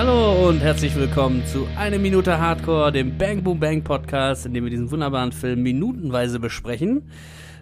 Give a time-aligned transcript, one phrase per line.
[0.00, 4.64] Hallo und herzlich willkommen zu Eine Minute Hardcore, dem Bang Boom Bang Podcast, in dem
[4.64, 7.10] wir diesen wunderbaren Film minutenweise besprechen.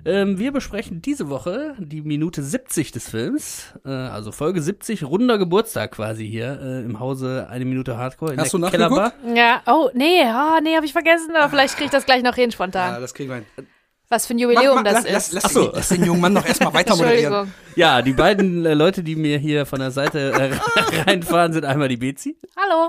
[0.04, 5.36] Ähm, wir besprechen diese Woche die Minute 70 des Films, äh, also Folge 70, runder
[5.36, 9.14] Geburtstag quasi hier äh, im Hause Eine Minute Hardcore in Hast der du Kellerbar.
[9.34, 12.36] Ja, oh, nee, oh, nee, hab ich vergessen, aber vielleicht krieg ich das gleich noch
[12.36, 12.92] hin spontan.
[12.92, 13.66] Ja, das kriegen wir hin.
[14.10, 15.32] Was für ein Jubiläum Mach- mach- das lass, lass, ist.
[15.34, 15.64] lass, Ach so.
[15.66, 17.52] den, lass den jungen Mann doch erstmal weiter moderieren.
[17.76, 21.88] Ja, die beiden äh, Leute, die mir hier von der Seite äh, reinfahren, sind einmal
[21.88, 22.88] die Bezi Hallo.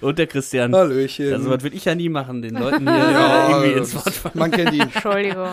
[0.00, 0.74] und der Christian.
[0.74, 1.32] Hallöchen.
[1.32, 4.10] Also was würde ich ja nie machen, den Leuten hier ja, äh, irgendwie ins Wort
[4.12, 4.38] fallen.
[4.38, 4.80] man kennt ihn.
[4.82, 5.50] Entschuldigung.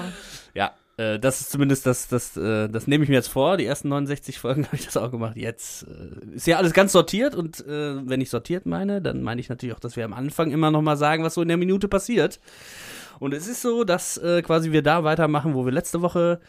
[0.55, 3.57] Ja, äh, das ist zumindest das, das, äh, das nehme ich mir jetzt vor.
[3.57, 5.37] Die ersten 69 Folgen habe ich das auch gemacht.
[5.37, 9.39] Jetzt äh, ist ja alles ganz sortiert und äh, wenn ich sortiert meine, dann meine
[9.39, 11.57] ich natürlich auch, dass wir am Anfang immer noch mal sagen, was so in der
[11.57, 12.39] Minute passiert.
[13.23, 16.41] Und es ist so, dass äh, quasi wir da weitermachen, wo wir letzte Woche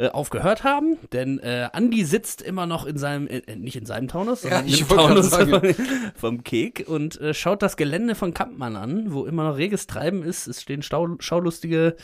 [0.00, 4.08] äh, aufgehört haben, denn äh, Andi sitzt immer noch in seinem, äh, nicht in seinem
[4.08, 5.36] Taunus, sondern ich im Taunus
[6.14, 10.22] vom, Kek und äh, schaut das Gelände von Kampmann an, wo immer noch reges Treiben
[10.22, 10.46] ist.
[10.46, 11.96] Es stehen Stau Schaulustige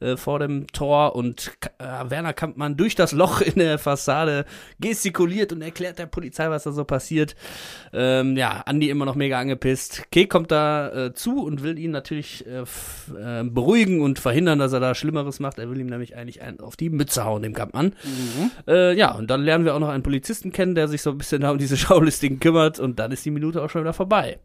[0.00, 4.44] äh, vor dem Tor und äh, Werner Kampmann durch das Loch in der Fassade
[4.78, 7.34] gestikuliert und erklärt der Polizei, was da so passiert.
[7.92, 10.04] Ähm, ja, Andi immer noch mega angepisst.
[10.10, 14.72] Kek kommt da äh, zu und will ihn natürlich äh, äh, beruhigen und verhindern, dass
[14.72, 15.58] er da Schlimmeres macht.
[15.58, 17.94] Er will ihm nämlich eigentlich einen auf die Mütze hauen, dem Kampmann.
[18.68, 21.18] Äh, ja, und dann lernen wir auch noch einen Polizisten kennen, der sich so ein
[21.18, 24.38] bisschen da um diese Schaulistigen kümmert und dann ist die Minute auch schon wieder vorbei.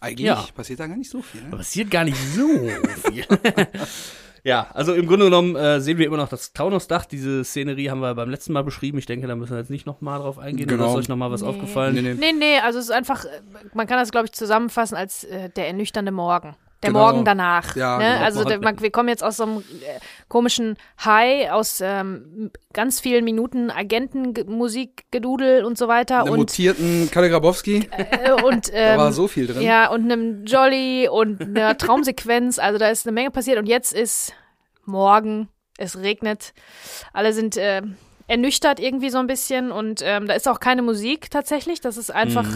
[0.00, 0.44] Eigentlich Ja.
[0.54, 1.42] passiert da gar nicht so viel.
[1.42, 1.50] Ne?
[1.56, 2.48] Passiert gar nicht so
[3.08, 3.24] viel.
[4.44, 7.06] ja, also im Grunde genommen äh, sehen wir immer noch das Taunusdach.
[7.06, 8.98] Diese Szenerie haben wir beim letzten Mal beschrieben.
[8.98, 10.66] Ich denke, da müssen wir jetzt nicht nochmal drauf eingehen.
[10.66, 10.84] Genau.
[10.84, 11.48] Oder ist euch nochmal was Nee.
[11.48, 11.94] aufgefallen?
[11.94, 12.14] Nee, nee.
[12.14, 13.28] Nee, nee, also es ist einfach, äh,
[13.72, 16.54] man kann das, glaube ich, zusammenfassen als äh, der ernüchternde Morgen.
[16.84, 17.06] Der Genau.
[17.06, 17.76] Morgen danach.
[17.76, 18.04] Ja, ne?
[18.04, 18.24] genau.
[18.24, 23.00] Also der, man, wir kommen jetzt aus so einem äh, komischen High, aus ähm, ganz
[23.00, 26.20] vielen Minuten Agentenmusik, Gedudel und so weiter.
[26.20, 29.62] Einem und mutierten Kalle Grabowski, äh, und da ähm, war so viel drin.
[29.62, 32.58] Ja, und einem Jolly und einer Traumsequenz.
[32.58, 33.58] Also da ist eine Menge passiert.
[33.58, 34.32] Und jetzt ist
[34.84, 36.52] morgen, es regnet.
[37.12, 37.82] Alle sind äh,
[38.26, 39.72] ernüchtert irgendwie so ein bisschen.
[39.72, 41.80] Und ähm, da ist auch keine Musik tatsächlich.
[41.80, 42.46] Das ist einfach,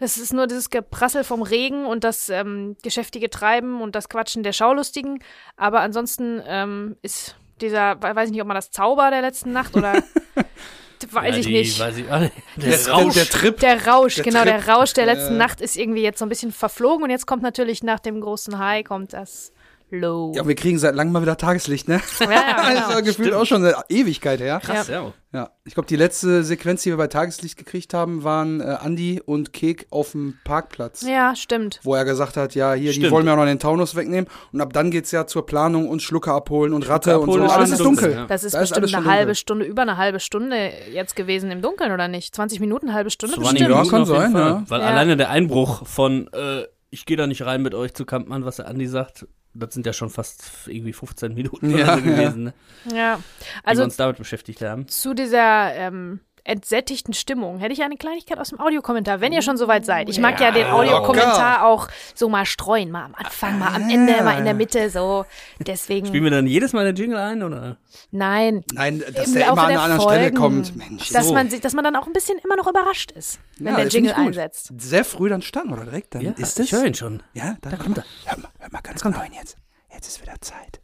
[0.00, 4.42] es ist nur dieses Geprassel vom Regen und das ähm, geschäftige Treiben und das Quatschen
[4.42, 5.18] der Schaulustigen.
[5.56, 9.52] Aber ansonsten ähm, ist dieser, we- weiß ich nicht, ob man das Zauber der letzten
[9.52, 9.92] Nacht oder
[11.10, 11.78] weiß Ja, ich die- nicht.
[11.80, 13.14] Weiß ich, der, der, Rausch.
[13.14, 13.58] der Trip.
[13.60, 14.48] Der Rausch, Der genau, Trip.
[14.64, 15.38] der Rausch der letzten Ja.
[15.38, 18.58] Nacht ist irgendwie jetzt so ein bisschen verflogen und jetzt kommt natürlich nach dem großen
[18.58, 19.52] High kommt das
[19.90, 20.32] Low.
[20.34, 22.00] Ja, wir kriegen seit langem mal wieder Tageslicht, ne?
[22.20, 22.90] Ja, ja, Das ist genau.
[22.90, 24.60] ja gefühlt auch schon eine Ewigkeit her.
[24.60, 25.12] Krass, ja.
[25.32, 29.20] Ja, ich glaube, die letzte Sequenz, die wir bei Tageslicht gekriegt haben, waren äh, Andi
[29.24, 31.02] und Kek auf dem Parkplatz.
[31.02, 31.80] ja, stimmt.
[31.82, 33.12] Wo er gesagt hat, ja, hier, die Stimmt.
[33.12, 34.28] wollen mir auch noch den Taunus wegnehmen.
[34.52, 37.32] Und ab dann geht's ja zur Planung und Schlucke abholen und Ratte und so.
[37.32, 38.26] abholen Und ist alles ist dunkel, dunkel.
[38.28, 39.34] Das ist Da ist bestimmt alles eine halbe dunkel.
[39.36, 42.34] Stunde, über eine halbe Stunde jetzt gewesen im Dunkeln, oder nicht?
[42.34, 43.70] 20 Minuten, eine halbe Stunde 20 bestimmt.
[43.84, 44.40] Ja, kann sein, Fall.
[44.40, 44.62] ja.
[44.68, 44.86] Weil Ja.
[44.86, 48.56] alleine der Einbruch von, äh, ich gehe da nicht rein mit euch zu Kampmann, was
[48.56, 52.54] der Andi sagt, das sind ja schon fast irgendwie 15 Minuten Ja, gewesen, ne,
[52.86, 53.22] Ja, die wir
[53.64, 54.88] also uns damit beschäftigt haben.
[54.88, 59.56] zu dieser ähm, entsättigten Stimmung hätte ich eine Kleinigkeit aus dem Audiokommentar, wenn ihr schon
[59.56, 60.08] soweit seid.
[60.10, 64.22] Ich mag ja, den Audiokommentar auch so mal streuen, mal am Anfang, mal am Ende,
[64.22, 65.24] mal in der Mitte, so.
[65.58, 67.78] Deswegen, Spielen wir dann jedes Mal den Jingle ein, oder?
[68.10, 70.36] nein, Nein, dass der immer an der einer anderen Stelle Folgen.
[70.36, 70.76] kommt.
[70.76, 71.08] Mensch.
[71.10, 71.34] dass So.
[71.34, 73.84] man sich, dass man dann auch ein bisschen immer noch überrascht ist, wenn Ja, der
[73.86, 74.72] das Jingle ich einsetzt.
[74.78, 76.22] Sehr früh dann starten oder direkt dann.
[76.22, 76.78] Ja, ist ich es?
[76.78, 77.22] höre ihn schon.
[77.32, 78.04] Ja, da, kommt er.
[78.26, 79.56] Hör mal, hör mal ganz genau hin jetzt.
[79.92, 80.80] Jetzt ist wieder Zeit.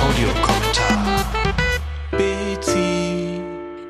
[0.00, 1.47] Audiokommentar.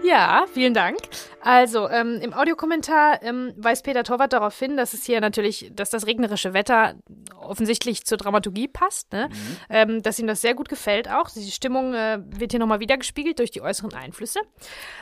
[0.08, 0.96] Ja, vielen Dank.
[1.40, 5.90] Also, ähm, im Audiokommentar ähm, weist Peter Torwart darauf hin, dass es hier natürlich, dass
[5.90, 6.94] das regnerische Wetter
[7.40, 9.28] offensichtlich zur Dramaturgie passt, ne?
[9.70, 11.30] ähm, dass ihm das sehr gut gefällt auch.
[11.30, 14.40] Die Stimmung äh, wird hier nochmal wiedergespiegelt durch die äußeren Einflüsse.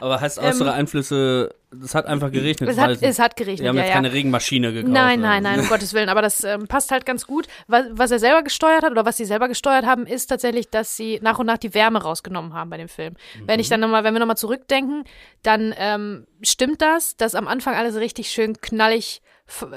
[0.01, 2.71] Aber heißt äußere Einflüsse, es hat einfach geregnet.
[2.71, 3.95] Ähm, Es hat, es hat geregnet, Wir haben ja, jetzt ja.
[3.97, 4.93] keine Regenmaschine gekauft.
[4.93, 6.09] Nein, nein, nein, um Gottes Willen.
[6.09, 7.49] Aber das ähm, passt halt ganz gut.
[7.67, 10.97] Was, was er selber gesteuert hat oder was sie selber gesteuert haben, ist tatsächlich, dass
[10.97, 13.15] sie nach und nach die Wärme rausgenommen haben bei dem Film.
[13.45, 13.61] Wenn Mhm.
[13.61, 15.05] ich dann nochmal, wenn wir nochmal zurückdenken,
[15.43, 19.23] dann ähm, stimmt das, dass am Anfang alles richtig schön knallig,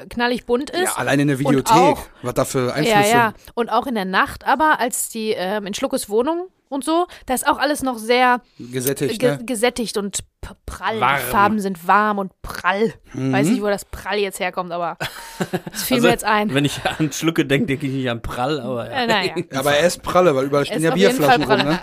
[0.09, 0.81] knallig bunt ist.
[0.81, 1.71] Ja, allein in der Videothek.
[1.75, 3.09] auch- was da für Ja, Einflüsse.
[3.11, 3.33] ja.
[3.53, 7.33] Und auch in der Nacht, aber als die ähm, in Schluckes Wohnung und so, da
[7.33, 9.45] ist auch alles noch sehr Gesättigt, ge ne?
[9.45, 10.19] gesättigt und
[10.65, 10.99] prall.
[10.99, 11.15] Warm.
[11.19, 12.93] Die Farben sind warm und prall.
[13.13, 13.33] Mhm.
[13.33, 14.97] Weiß nicht, wo das prall jetzt herkommt, aber
[15.73, 16.53] es fiel Also, mir jetzt ein.
[16.53, 18.91] Wenn ich an Schlucke denke, denke ich nicht an Prall, aber ja.
[19.03, 19.33] Äh, naja.
[19.55, 21.79] Aber er ist pralle, weil überall stehen ja Bierflaschen rum, ne?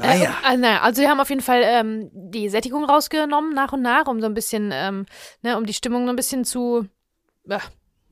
[0.00, 3.82] Äh, äh, naja, also wir haben auf jeden Fall ähm, die Sättigung rausgenommen nach und
[3.82, 5.06] nach, um so ein bisschen, ähm,
[5.42, 6.86] ne, um die Stimmung so ein bisschen zu,
[7.48, 7.58] äh,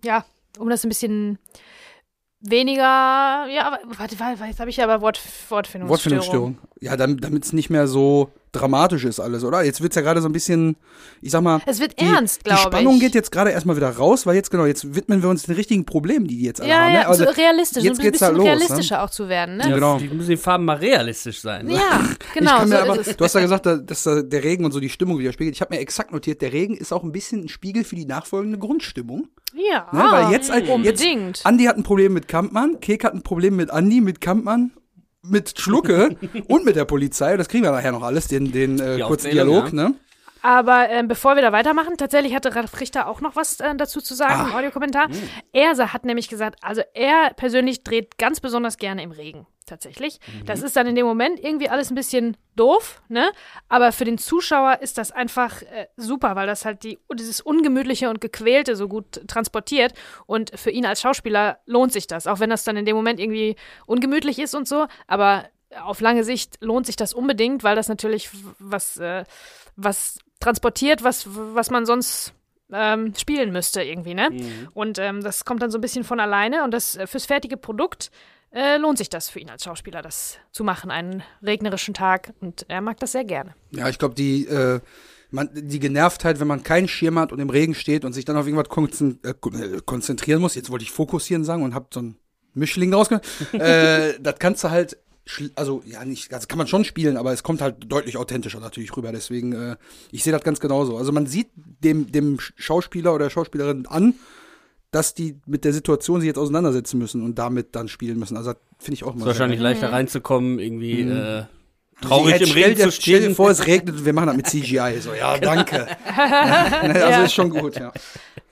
[0.04, 0.24] ja,
[0.58, 1.38] um das ein bisschen
[2.40, 2.82] weniger,
[3.50, 5.88] ja, aber, warte, warte, jetzt habe ich aber Wort, Wortfindungsstörung.
[5.88, 6.58] Wortfindungsstörung.
[6.80, 9.62] Ja, damit es nicht mehr so dramatisch ist alles, oder?
[9.62, 10.76] Jetzt wird's ja gerade so ein bisschen,
[11.22, 13.00] ich sag mal, Es wird die, ernst, die glaube Spannung ich.
[13.00, 15.84] geht jetzt gerade erstmal wieder raus, weil jetzt genau, jetzt widmen wir uns den richtigen
[15.84, 16.92] Problemen, die die jetzt alle ja, haben.
[16.94, 17.08] ja, ne?
[17.08, 18.50] Also, so realistisch, jetzt so ein bisschen da los, ne?
[18.50, 19.68] realistischer auch zu werden, ne?
[19.68, 19.98] Ja, genau.
[19.98, 21.66] Die müssen die Farben mal realistisch sein.
[21.66, 21.74] ne?
[21.74, 23.16] Ja, ich genau, kann so mir aber, ist es.
[23.16, 25.54] du hast ja gesagt, da- dass da der Regen und so die Stimmung widerspiegelt.
[25.54, 28.06] Ich habe mir exakt notiert, der Regen ist auch ein bisschen ein Spiegel für die
[28.06, 29.28] nachfolgende Grundstimmung.
[29.54, 30.04] Ja, Ne?
[30.10, 31.40] Weil jetzt, jetzt unbedingt.
[31.44, 34.70] Andi hat ein Problem mit Kampmann, Kek hat ein Problem mit Andi, mit Kampmann,
[35.22, 36.16] mit Schlucke
[36.48, 37.36] und mit der Polizei.
[37.36, 39.72] Das kriegen wir nachher noch alles, den, den äh, kurzen Dialog, ja.
[39.88, 39.94] ne?
[40.42, 44.00] Aber ähm, bevor wir da weitermachen, tatsächlich hatte Ralf Richter auch noch was äh, dazu
[44.00, 45.08] zu sagen im Audiokommentar.
[45.52, 49.46] Er sa- hat nämlich gesagt, also er persönlich dreht ganz besonders gerne im Regen.
[49.70, 50.18] Tatsächlich.
[50.46, 53.30] Das ist dann in dem Moment irgendwie alles ein bisschen doof, ne?
[53.68, 58.10] Aber für den Zuschauer ist das einfach äh, super, weil das halt die, dieses Ungemütliche
[58.10, 59.94] und Gequälte so gut transportiert.
[60.26, 63.20] Und für ihn als Schauspieler lohnt sich das, auch wenn das dann in dem Moment
[63.20, 63.54] irgendwie
[63.86, 64.88] ungemütlich ist und so.
[65.06, 65.44] Aber
[65.84, 68.28] auf lange Sicht lohnt sich das unbedingt, weil das natürlich
[68.58, 69.22] was, äh,
[69.76, 72.34] was transportiert, was, was man sonst
[72.72, 74.30] ähm, spielen müsste irgendwie, ne?
[74.74, 77.56] Und ähm, das kommt dann so ein bisschen von alleine und das äh, fürs fertige
[77.56, 78.10] Produkt
[78.52, 82.66] äh, lohnt sich das für ihn als Schauspieler, das zu machen, einen regnerischen Tag und
[82.68, 83.54] er mag das sehr gerne.
[83.70, 84.80] Ja, ich glaube, die, äh,
[85.30, 88.36] man, die Genervtheit, wenn man keinen Schirm hat und im Regen steht und sich dann
[88.36, 92.00] auf irgendwas konzen äh, äh, konzentrieren muss, jetzt wollte ich fokussieren sagen und hab so
[92.02, 92.16] ein
[92.54, 94.98] Mischling rausgehört, äh, das kannst du halt,
[95.54, 98.96] also ja, nicht, das kann man schon spielen, aber es kommt halt deutlich authentischer natürlich
[98.96, 99.12] rüber.
[99.12, 99.76] Deswegen, äh,
[100.10, 100.96] ich sehe das ganz genauso.
[100.96, 104.14] Also man sieht dem, dem Schauspieler oder Schauspielerin an,
[104.90, 108.36] dass die mit der Situation sich jetzt auseinandersetzen müssen und damit dann spielen müssen.
[108.36, 109.64] Also das finde ich auch mal Ist wahrscheinlich Mhm.
[109.64, 111.42] leichter reinzukommen, irgendwie äh,
[112.00, 113.34] Sie- traurig im Regen zu Stell dir stehen.
[113.36, 114.98] vor, es regnet und wir machen das mit CGI.
[115.00, 115.86] So, ja, danke.
[116.16, 117.22] ja, also Ja.
[117.24, 117.92] ist schon gut, ja.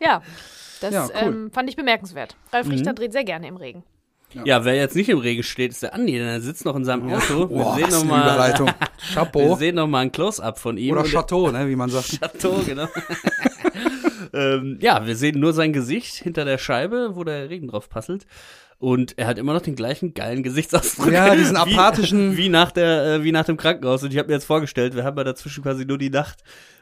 [0.00, 0.22] Ja,
[0.80, 1.32] das Ja, cool.
[1.32, 2.36] ähm, fand ich bemerkenswert.
[2.52, 3.82] Ralf Richter dreht sehr gerne im Regen.
[4.44, 6.84] Ja, wer jetzt nicht im Regen steht, ist der Andi, denn er sitzt noch in
[6.84, 7.46] seinem Auto.
[7.46, 8.66] Boah, wir was sehen eine noch mal, Überleitung.
[8.78, 9.56] wir Chapeau.
[9.56, 10.92] sehen noch mal ein Close-up von ihm.
[10.92, 12.20] Oder Chateau, ne, wie man sagt.
[12.20, 12.86] Chateau, genau.
[14.34, 18.26] Ähm, ja, wir sehen nur sein Gesicht hinter der Scheibe, wo der Regen drauf passelt.
[18.80, 21.10] Und er hat immer noch den gleichen geilen Gesichtsausdruck.
[21.10, 24.02] Ja, diesen apathischen- Wie, wie, nach, der, äh, wie nach dem Krankenhaus.
[24.04, 26.38] Und ich habe mir jetzt vorgestellt, wir haben ja dazwischen quasi nur die Nacht,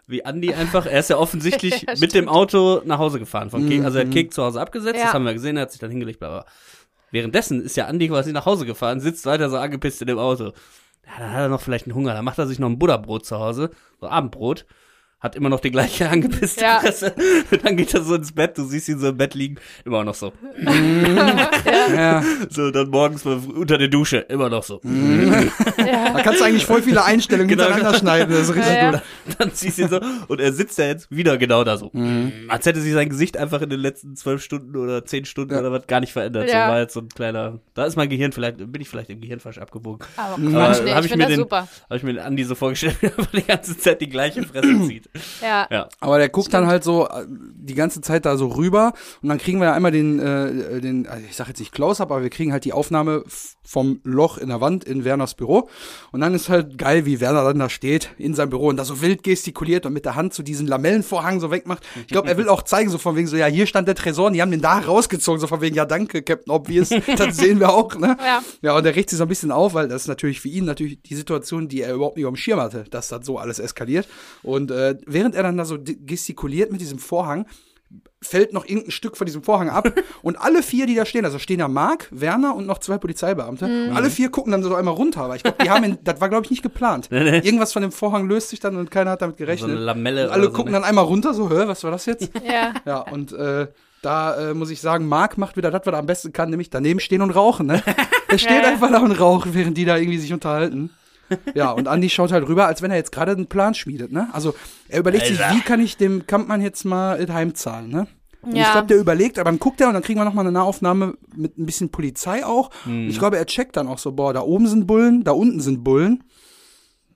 [0.06, 3.66] wie Andi einfach, er ist ja offensichtlich Ja, mit dem Auto nach Hause gefahren von
[3.68, 3.82] Kek.
[3.82, 4.08] Also er Mhm.
[4.10, 5.04] hat Kek zu Hause abgesetzt, Ja.
[5.04, 6.46] das haben wir gesehen, er hat sich dann hingelegt, bla bla.
[7.12, 10.52] Währenddessen ist ja Andi quasi nach Hause gefahren, sitzt weiter so angepisst in dem Auto.
[11.06, 13.24] Ja, dann hat er noch vielleicht einen Hunger, dann macht er sich noch ein Butterbrot
[13.24, 13.70] zu Hause,
[14.00, 14.66] so Abendbrot.
[15.18, 16.80] Hat immer noch die gleiche angepisste Ja.
[16.80, 17.14] Fresse.
[17.64, 20.14] Dann geht er so ins Bett, du siehst ihn so im Bett liegen, immer noch
[20.14, 20.32] so.
[21.94, 22.22] Ja.
[22.50, 24.80] So, dann morgens unter der Dusche, immer noch so.
[24.82, 28.30] Da kannst du eigentlich voll viele Einstellungen Genau, hintereinander schneiden.
[28.32, 28.90] Das ist richtig Ja, ja.
[28.92, 29.02] gut.
[29.38, 31.90] Dann siehst du ihn so und er sitzt da jetzt wieder genau da so.
[32.48, 35.60] Als hätte sich sein Gesicht einfach in den letzten zwölf Stunden oder zehn Stunden Ja.
[35.60, 36.48] oder was gar nicht verändert.
[36.50, 36.66] Ja.
[36.66, 39.20] So war jetzt so ein kleiner, da ist mein Gehirn vielleicht, bin ich vielleicht im
[39.20, 40.06] Gehirn falsch abgebogen.
[40.16, 41.68] Aber Aber Quatsch, nee, hab ich ich finde mir das den- super.
[41.84, 44.80] Habe ich mir den Andi so vorgestellt, wie er die ganze Zeit die gleiche Fresse
[44.88, 45.08] zieht.
[45.40, 45.66] Ja.
[45.70, 45.88] Ja.
[46.00, 48.92] Aber der guckt dann halt so äh, die ganze Zeit da so rüber
[49.22, 52.10] und dann kriegen wir ja einmal den, äh, den also ich sag jetzt nicht Close-Up,
[52.10, 53.24] aber wir kriegen halt die Aufnahme
[53.64, 55.68] vom Loch in der Wand in Werners Büro
[56.12, 58.84] und dann ist halt geil, wie Werner dann da steht in seinem Büro und da
[58.84, 61.84] so wild gestikuliert und mit der Hand so diesen Lamellenvorhang so wegmacht.
[61.96, 64.26] Ich glaube, er will auch zeigen, so von wegen so, ja, hier stand der Tresor
[64.26, 67.60] und die haben den da rausgezogen, so von wegen, ja, danke, Captain Obvious, das sehen
[67.60, 68.16] wir auch, ne?
[68.24, 68.42] Ja.
[68.62, 70.64] Ja, und er regt sich so ein bisschen auf, weil das ist natürlich für ihn
[70.64, 73.58] natürlich die Situation, die er überhaupt nicht auf dem Schirm hatte, dass das so alles
[73.58, 74.08] eskaliert.
[74.42, 77.46] Und äh, während er dann da so gestikuliert mit diesem Vorhang,
[78.20, 81.38] fällt noch irgendein Stück von diesem Vorhang ab und alle vier, die da stehen, also
[81.38, 84.94] stehen da Marc, Werner und noch zwei Polizeibeamte, und alle vier gucken dann so einmal
[84.94, 87.08] runter, aber ich glaube, die haben, ihn, das war glaube ich nicht geplant.
[87.12, 89.70] Irgendwas von dem Vorhang löst sich dann und keiner hat damit So gerechnet.
[89.70, 90.78] eine Lamelle und alle oder so, gucken ne?
[90.80, 92.30] dann einmal runter, so, hä, was war das jetzt?
[92.44, 92.74] Ja.
[92.84, 93.68] Ja, und äh,
[94.02, 96.70] da äh, muss ich sagen, Marc macht wieder das, was er am besten kann, nämlich
[96.70, 97.66] daneben stehen und rauchen.
[97.66, 97.82] Ne?
[98.28, 98.68] Er steht Ja.
[98.68, 100.90] einfach da und raucht, während die da irgendwie sich unterhalten.
[101.54, 104.12] Ja, und Andi schaut halt rüber, als wenn er jetzt gerade einen Plan schmiedet.
[104.12, 104.28] Ne?
[104.32, 104.54] Also
[104.88, 105.56] er überlegt sich, Alter.
[105.56, 107.88] wie kann ich dem Kampmann jetzt mal heimzahlen.
[107.90, 108.06] Ne?
[108.42, 108.72] Und ich Ja.
[108.72, 111.58] glaube, der überlegt, aber dann guckt er und dann kriegen wir nochmal eine Nahaufnahme mit
[111.58, 112.70] ein bisschen Polizei auch.
[112.84, 115.60] Und ich glaube, er checkt dann auch so, boah, da oben sind Bullen, da unten
[115.60, 116.22] sind Bullen.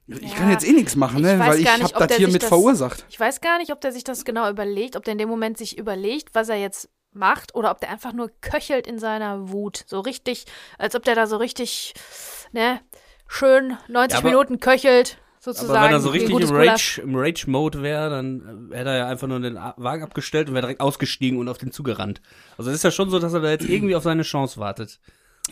[0.08, 0.38] Ich Ja.
[0.38, 1.34] kann jetzt eh nichts machen, ne?
[1.34, 3.06] Ich weil ich habe das hier sich mit das- verursacht.
[3.10, 5.56] Ich weiß gar nicht, ob der sich das genau überlegt, ob der in dem Moment
[5.56, 9.84] sich überlegt, was er jetzt macht, oder ob der einfach nur köchelt in seiner Wut.
[9.86, 10.46] So richtig,
[10.78, 11.94] als ob der da so richtig,
[12.52, 12.80] ne,
[13.30, 15.70] schön 90 Ja, aber- Minuten köchelt, sozusagen.
[15.78, 16.98] Aber wenn er so richtig im gutes Gulasch.
[16.98, 20.54] Rage, im Rage-Mode wäre, dann äh, hätte er ja einfach nur den Wagen abgestellt und
[20.54, 22.20] wäre direkt ausgestiegen und auf den zugerannt.
[22.58, 24.98] Also es ist ja schon so, dass er da jetzt irgendwie auf seine Chance wartet.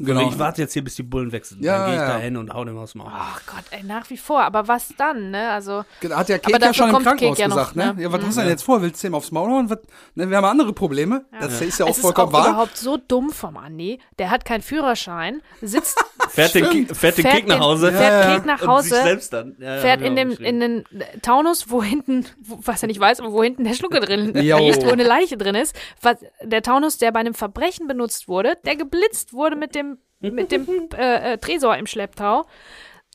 [0.07, 0.29] Genau.
[0.29, 1.63] Ich warte jetzt hier, bis die Bullen weg sind.
[1.63, 2.09] Ja, dann gehe ich ja.
[2.15, 3.11] da hin und hau dem aus dem Maul.
[3.15, 4.43] Ach Gott, ey, nach wie vor.
[4.43, 5.51] Aber was dann, ne?
[5.51, 7.95] Also, Hat der Aber Kek ja schon im Krankenhaus Kek ja noch, gesagt, ne?
[7.95, 8.03] ne?
[8.03, 8.83] Ja, was hast du denn jetzt vor?
[8.83, 9.71] Willst du ihm aufs Maul hauen?
[9.71, 9.79] Was,
[10.15, 11.25] ne, wir haben andere Probleme.
[11.41, 12.49] Das ist ja auch es ist vollkommen auch wahr.
[12.51, 14.01] überhaupt so dumm vom Andi.
[14.19, 17.93] Der hat keinen Führerschein, sitzt fährt den, fährt den Fährt Kick nach den- Hause.
[17.93, 19.57] fährt Kick nach Und Hause, sich selbst dann.
[19.59, 20.85] Ja, ja, fährt in auch dem in den
[21.23, 24.83] Taunus, wo hinten, wo, was er nicht weiß, aber wo hinten der Schlucke drin liegt,
[24.85, 25.75] wo eine Leiche drin ist.
[26.03, 29.88] Was, der Taunus, der bei einem Verbrechen benutzt wurde, der geblitzt wurde mit dem
[30.21, 30.67] mit dem
[30.97, 32.45] äh, äh, Tresor im Schlepptau.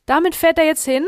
[0.05, 1.05] Damit fährt er jetzt hin.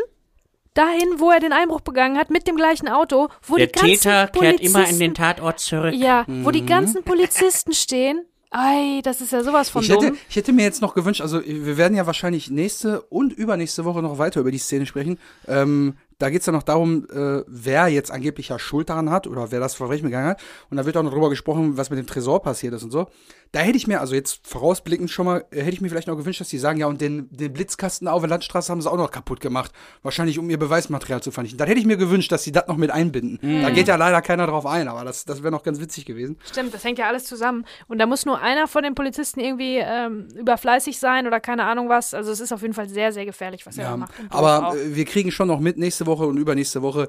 [0.74, 3.94] Dahin, wo er den Einbruch begangen hat, mit dem gleichen Auto, wo Der die ganzen
[3.94, 5.94] Täter kehrt immer in den Polizisten- Tatort zurück.
[5.96, 6.52] Ja, wo Mhm.
[6.52, 8.26] die ganzen Polizisten stehen.
[8.52, 10.18] Ei, das ist ja sowas von Ich hätte, dumm.
[10.30, 14.02] ich hätte mir jetzt noch gewünscht, also wir werden ja wahrscheinlich nächste und übernächste Woche
[14.02, 15.18] noch weiter über die Szene sprechen.
[15.48, 19.52] Ähm, da geht's ja noch darum, äh, wer jetzt angeblich ja Schuld daran hat oder
[19.52, 20.42] wer das Verbrechen begangen hat.
[20.70, 23.08] Und da wird auch noch drüber gesprochen, was mit dem Tresor passiert ist und so.
[23.56, 26.18] Da hätte ich mir, also jetzt vorausblickend schon mal, äh, hätte ich mir vielleicht noch
[26.18, 28.98] gewünscht, dass die sagen, ja, und den, den Blitzkasten auf der Landstraße haben sie auch
[28.98, 29.72] noch kaputt gemacht.
[30.04, 31.58] Wahrscheinlich, um ihr Beweismaterial zu vernichten.
[31.58, 33.40] Da hätte ich mir gewünscht, dass sie das noch mit einbinden.
[33.62, 36.38] Da geht ja leider keiner drauf ein, aber das, das wäre noch ganz witzig gewesen.
[36.52, 37.66] Stimmt, das hängt ja alles zusammen.
[37.88, 41.88] Und da muss nur einer von den Polizisten irgendwie ähm, überfleißig sein oder keine Ahnung
[41.88, 42.14] was.
[42.14, 44.14] Also es ist auf jeden Fall sehr, sehr gefährlich, was er da Ja, macht.
[44.32, 47.08] Aber wir kriegen schon noch mit nächste Woche und übernächste Woche.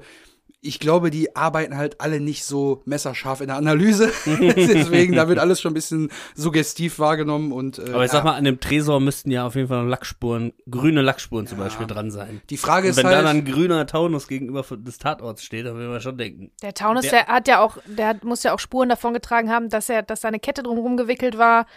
[0.59, 4.11] Ich glaube, die arbeiten halt alle nicht so messerscharf in der Analyse.
[4.25, 8.31] Deswegen, da wird alles schon ein bisschen suggestiv wahrgenommen und äh, Aber ich sag ja.
[8.31, 11.85] mal, an dem Tresor müssten ja auf jeden Fall noch Lackspuren, grüne Lackspuren zum Beispiel
[11.85, 12.41] dran sein.
[12.49, 15.65] die Frage Und ist wenn halt, da dann ein grüner Taunus gegenüber des Tatorts steht,
[15.67, 16.51] dann will man schon denken.
[16.63, 19.51] Der Taunus, der- der, hat ja auch, der hat, muss ja auch Spuren davon getragen
[19.51, 21.67] haben, dass er, dass seine Kette drumherum gewickelt war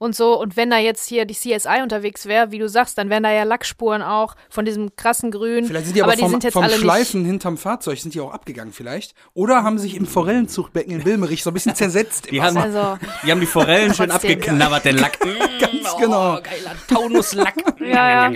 [0.00, 0.40] und so.
[0.40, 3.30] Und wenn da jetzt hier die CSI unterwegs wäre, wie du sagst, dann wären da
[3.30, 5.66] ja Lackspuren auch von diesem krassen Grün.
[5.66, 8.20] vielleicht sind die aber, die vom, sind jetzt vom alle Schleifen hinterm Fahrzeug sind die
[8.20, 9.14] auch abgegangen vielleicht.
[9.34, 12.26] Oder haben sich im Forellenzuchtbecken in Wilmerich so ein bisschen zersetzt.
[12.26, 12.56] im Die haben.
[12.56, 15.20] Also, die haben die Forellen schön abgeknabbert, den Lack.
[15.60, 16.36] Ganz genau.
[16.38, 17.54] Oh, geiler Taunuslack.
[17.80, 18.28] Ja,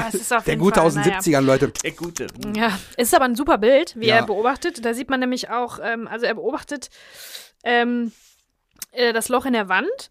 [0.00, 1.18] auf Der gute Fall, aus den naja.
[1.18, 1.68] 70ern, Leute.
[1.68, 2.26] Der Gute.
[2.56, 4.16] Ja, es ist aber ein super Bild, wie Ja.
[4.16, 4.84] er beobachtet.
[4.84, 6.88] Da sieht man nämlich auch, ähm, also er beobachtet
[7.64, 8.12] ähm,
[8.92, 10.10] äh, das Loch in der Wand.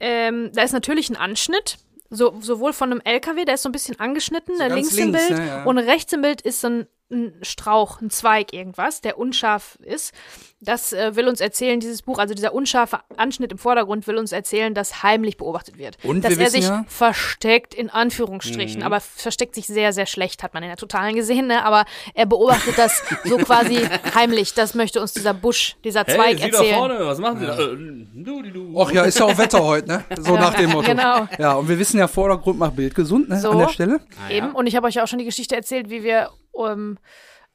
[0.00, 1.78] Ähm, da ist natürlich ein Anschnitt,
[2.10, 5.12] so, sowohl von einem LKW, der ist so ein bisschen angeschnitten, der ganz links, im
[5.12, 5.64] links, Bild, ne, ja.
[5.64, 10.12] und rechts im Bild ist so ein, ein Strauch, ein Zweig, irgendwas, der unscharf ist.
[10.60, 14.32] Das äh, will uns erzählen, dieses Buch, also dieser unscharfe Anschnitt im Vordergrund will uns
[14.32, 15.98] erzählen, dass heimlich beobachtet wird.
[16.02, 18.86] Und dass wir er sich ja- versteckt, in Anführungsstrichen, Mhm.
[18.86, 21.64] aber versteckt sich sehr, sehr schlecht, hat man in der Totalen gesehen, ne?
[21.64, 21.84] aber
[22.14, 23.76] er beobachtet das so quasi
[24.14, 24.54] heimlich.
[24.54, 26.74] Das möchte uns dieser Busch, dieser Hey, Zweig Sie da erzählen.
[26.78, 27.58] vorne, was machen Sie da?
[27.58, 28.72] Äh, du.
[28.74, 30.04] Och ja, ist ja auch Wetter heute, ne?
[30.20, 30.86] So nach dem Motto.
[30.88, 31.28] Genau.
[31.38, 33.38] Ja, und wir wissen ja, Vordergrund macht Bild gesund, ne?
[33.38, 33.50] So.
[33.50, 34.00] An der Stelle.
[34.30, 34.52] Eben.
[34.52, 36.98] Und ich habe euch ja auch schon die Geschichte erzählt, wie wir ähm,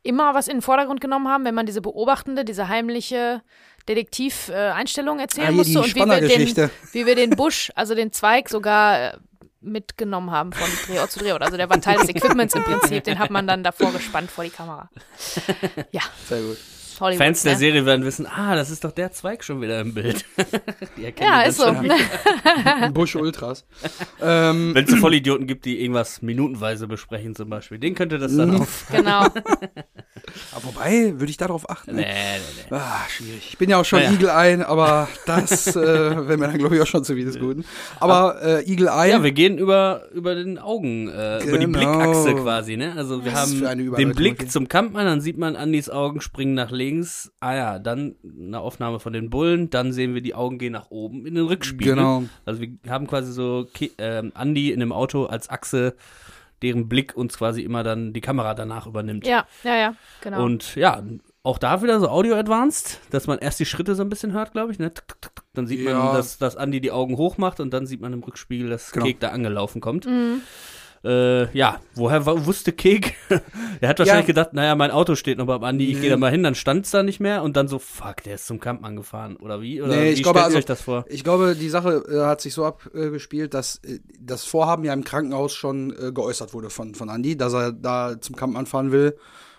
[0.04, 3.42] immer was in den Vordergrund genommen haben, wenn man diese beobachtende, diese heimliche
[3.88, 8.50] Detektiv-Einstellung erzählen Ah, musste und wie wir, den, wie wir den Busch, also den Zweig
[8.50, 9.18] sogar äh,
[9.62, 11.42] mitgenommen haben von Drehort zu Drehort.
[11.42, 14.44] Also der war Teil des Equipments im Prinzip, den hat man dann davor gespannt vor
[14.44, 14.90] die Kamera.
[15.92, 16.58] Ja, Sehr gut.
[17.00, 17.24] Hollywood.
[17.26, 17.58] Fans der ne?
[17.60, 20.26] Serie werden wissen, ah, das ist doch der Zweig schon wieder im Bild.
[20.98, 21.74] die erkennen Ja, ist so.
[22.94, 23.66] Busch Ultras.
[24.22, 28.32] ähm, Wenn es so Vollidioten gibt, die irgendwas minutenweise besprechen zum Beispiel, den könnte das
[28.34, 28.38] Mhm.
[28.38, 28.86] dann auf.
[28.92, 29.22] genau.
[30.52, 31.96] aber wobei, würde ich darauf achten?
[31.96, 32.76] Nee, nee, nee.
[32.76, 33.48] Ah, schwierig.
[33.52, 34.12] Ich bin ja auch schon Naja.
[34.12, 37.40] Eagle Eye, aber das äh, wäre mir dann, glaube ich, auch schon zu viel des
[37.40, 37.66] Guten.
[38.00, 41.78] Aber äh, Eagle Eye, Ja, wir gehen über, über den Augen, äh, über die Genau.
[41.98, 42.94] Blickachse quasi, ne?
[42.96, 44.48] Also wir Was haben für eine den Blick okay.
[44.48, 46.89] zum Kampfmann, dann sieht man Andys Augen springen nach links.
[47.40, 50.90] Ah ja, dann eine Aufnahme von den Bullen, dann sehen wir die Augen gehen nach
[50.92, 51.96] oben in den Rückspiegel.
[51.96, 52.24] Genau.
[52.46, 53.68] Also wir haben quasi so
[53.98, 55.96] ähm, Andy in dem Auto als Achse,
[56.62, 59.26] deren Blick uns quasi immer dann die Kamera danach übernimmt.
[59.26, 60.44] Ja, ja, ja, genau.
[60.44, 61.02] Und ja,
[61.44, 64.52] auch da wieder so Audio Advanced, dass man erst die Schritte so ein bisschen hört,
[64.52, 64.80] glaube ich.
[64.80, 64.92] Ne?
[65.54, 65.98] Dann sieht Ja.
[65.98, 68.92] man, dass, dass Andi die Augen hoch macht und dann sieht man im Rückspiegel, dass
[68.92, 69.06] Genau.
[69.06, 70.06] Kek da angelaufen kommt.
[70.06, 70.42] Mhm.
[71.04, 73.16] Äh, ja, woher wusste Kek?
[73.82, 74.34] er hat wahrscheinlich Ja.
[74.34, 76.02] gedacht, naja, mein Auto steht noch beim Andi, ich Nee.
[76.02, 78.36] gehe da mal hin, dann stand es da nicht mehr und dann so, fuck, der
[78.36, 79.38] ist zum Kampfmann gefahren.
[79.38, 79.82] Oder wie?
[79.82, 81.06] Oder Nee, wie ich glaube, stellt also- euch das vor?
[81.08, 85.04] ich glaube, die Sache äh, hat sich so abgespielt, dass äh, das Vorhaben ja im
[85.06, 89.16] Krankenhaus schon äh, geäußert wurde von, von Andy, dass er da zum Kampf anfahren will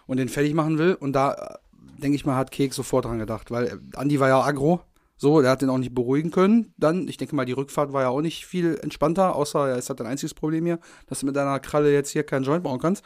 [0.07, 0.95] und den fertig machen will.
[0.95, 1.59] Und da,
[2.03, 4.83] denke ich mal, hat Kek sofort dran gedacht, weil äh, Andy war ja aggro.
[5.21, 6.73] So, der hat den auch nicht beruhigen können.
[6.79, 9.91] Dann, ich denke mal, die Rückfahrt war ja auch nicht viel entspannter, außer er ist
[9.91, 12.81] halt dein einziges Problem hier, dass du mit deiner Kralle jetzt hier keinen Joint bauen
[12.81, 13.05] kannst.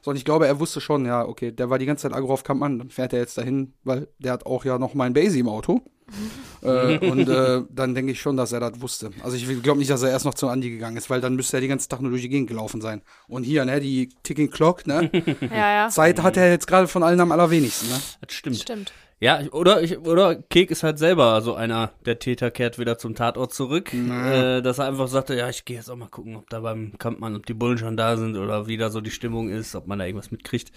[0.00, 2.44] Sondern ich glaube, er wusste schon, ja, okay, der war die ganze Zeit aggro auf
[2.44, 5.48] Kampmann, dann fährt er jetzt dahin, weil der hat auch ja noch mein Basie im
[5.48, 5.80] Auto.
[6.62, 9.10] äh, und äh, dann denke ich schon, dass er das wusste.
[9.24, 11.56] Also ich glaube nicht, dass er erst noch zu Andi gegangen ist, weil dann müsste
[11.56, 13.02] er den ganzen Tag nur durch die Gegend gelaufen sein.
[13.26, 15.10] Und hier, ne, die Ticking Clock, ne?
[15.50, 15.88] ja, ja.
[15.88, 18.00] Zeit hat er jetzt gerade von allen am allerwenigsten, ne?
[18.20, 18.58] Das stimmt.
[18.58, 18.92] Stimmt.
[19.18, 23.14] Ja, oder ich, oder Kek ist halt selber so einer, der Täter kehrt wieder zum
[23.14, 26.50] Tatort zurück, äh, dass er einfach sagte, ja, ich gehe jetzt auch mal gucken, ob
[26.50, 29.48] da beim Kampfmann, ob die Bullen schon da sind oder wie da so die Stimmung
[29.48, 30.70] ist, ob man da irgendwas mitkriegt.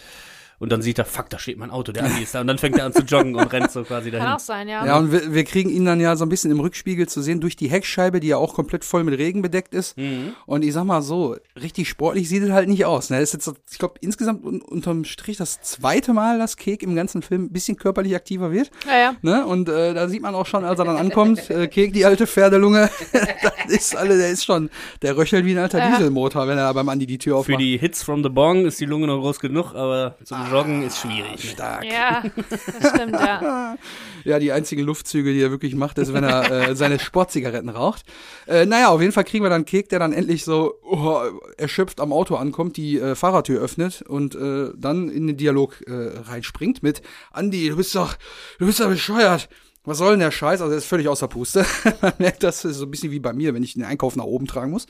[0.60, 2.42] Und dann sieht er, fuck, da steht mein Auto, der Andi ist da.
[2.42, 4.34] Und dann fängt er an zu joggen und rennt so quasi Kann dahin.
[4.36, 4.86] auch sein, ja.
[4.86, 7.40] Ja, und wir, wir kriegen ihn dann ja so ein bisschen im Rückspiegel zu sehen
[7.40, 9.98] durch die Heckscheibe, die ja auch komplett voll mit Regen bedeckt ist.
[9.98, 10.34] Mhm.
[10.46, 13.10] Und ich sag mal so, richtig sportlich sieht es halt nicht aus.
[13.10, 13.20] Ne?
[13.20, 16.96] Das ist jetzt, ich glaube, insgesamt un unterm Strich das zweite Mal, dass Kek im
[16.96, 18.70] ganzen Film ein bisschen körperlich aktiver wird.
[18.86, 19.16] ja, ja.
[19.22, 19.46] Ne?
[19.46, 22.28] Und äh, da sieht man auch schon, als er dann ankommt, äh, Kek, die alte
[22.28, 24.70] Pferdelunge, das ist alle, der ist schon,
[25.02, 25.92] der röchelt wie ein alter Ja.
[25.92, 27.62] Dieselmotor, wenn er beim Andi die Tür Für aufmacht.
[27.62, 31.00] die Hits from the Bong ist die Lunge noch groß genug, aber zum Joggen ist
[31.00, 31.52] schwierig.
[31.52, 31.84] Stark.
[31.84, 33.78] Ja, das stimmt, ja.
[34.26, 38.04] Ja, die einzigen Luftzüge, die er wirklich macht, ist, wenn er äh, seine Sportzigaretten raucht.
[38.48, 41.22] Äh, naja, auf jeden Fall kriegen wir dann Kek, der dann endlich so oh,
[41.58, 46.20] erschöpft am Auto ankommt, die äh, Fahrertür öffnet und äh, dann in den Dialog äh,
[46.30, 47.02] reinspringt mit
[47.32, 48.18] Andi, du bist doch,
[48.60, 49.48] du bist doch bescheuert.
[49.86, 50.62] Was soll denn der Scheiß?
[50.62, 51.66] Also er ist völlig außer Puste.
[52.02, 54.26] Man merkt, das ist so ein bisschen wie bei mir, wenn ich den Einkauf nach
[54.26, 54.88] oben tragen muss.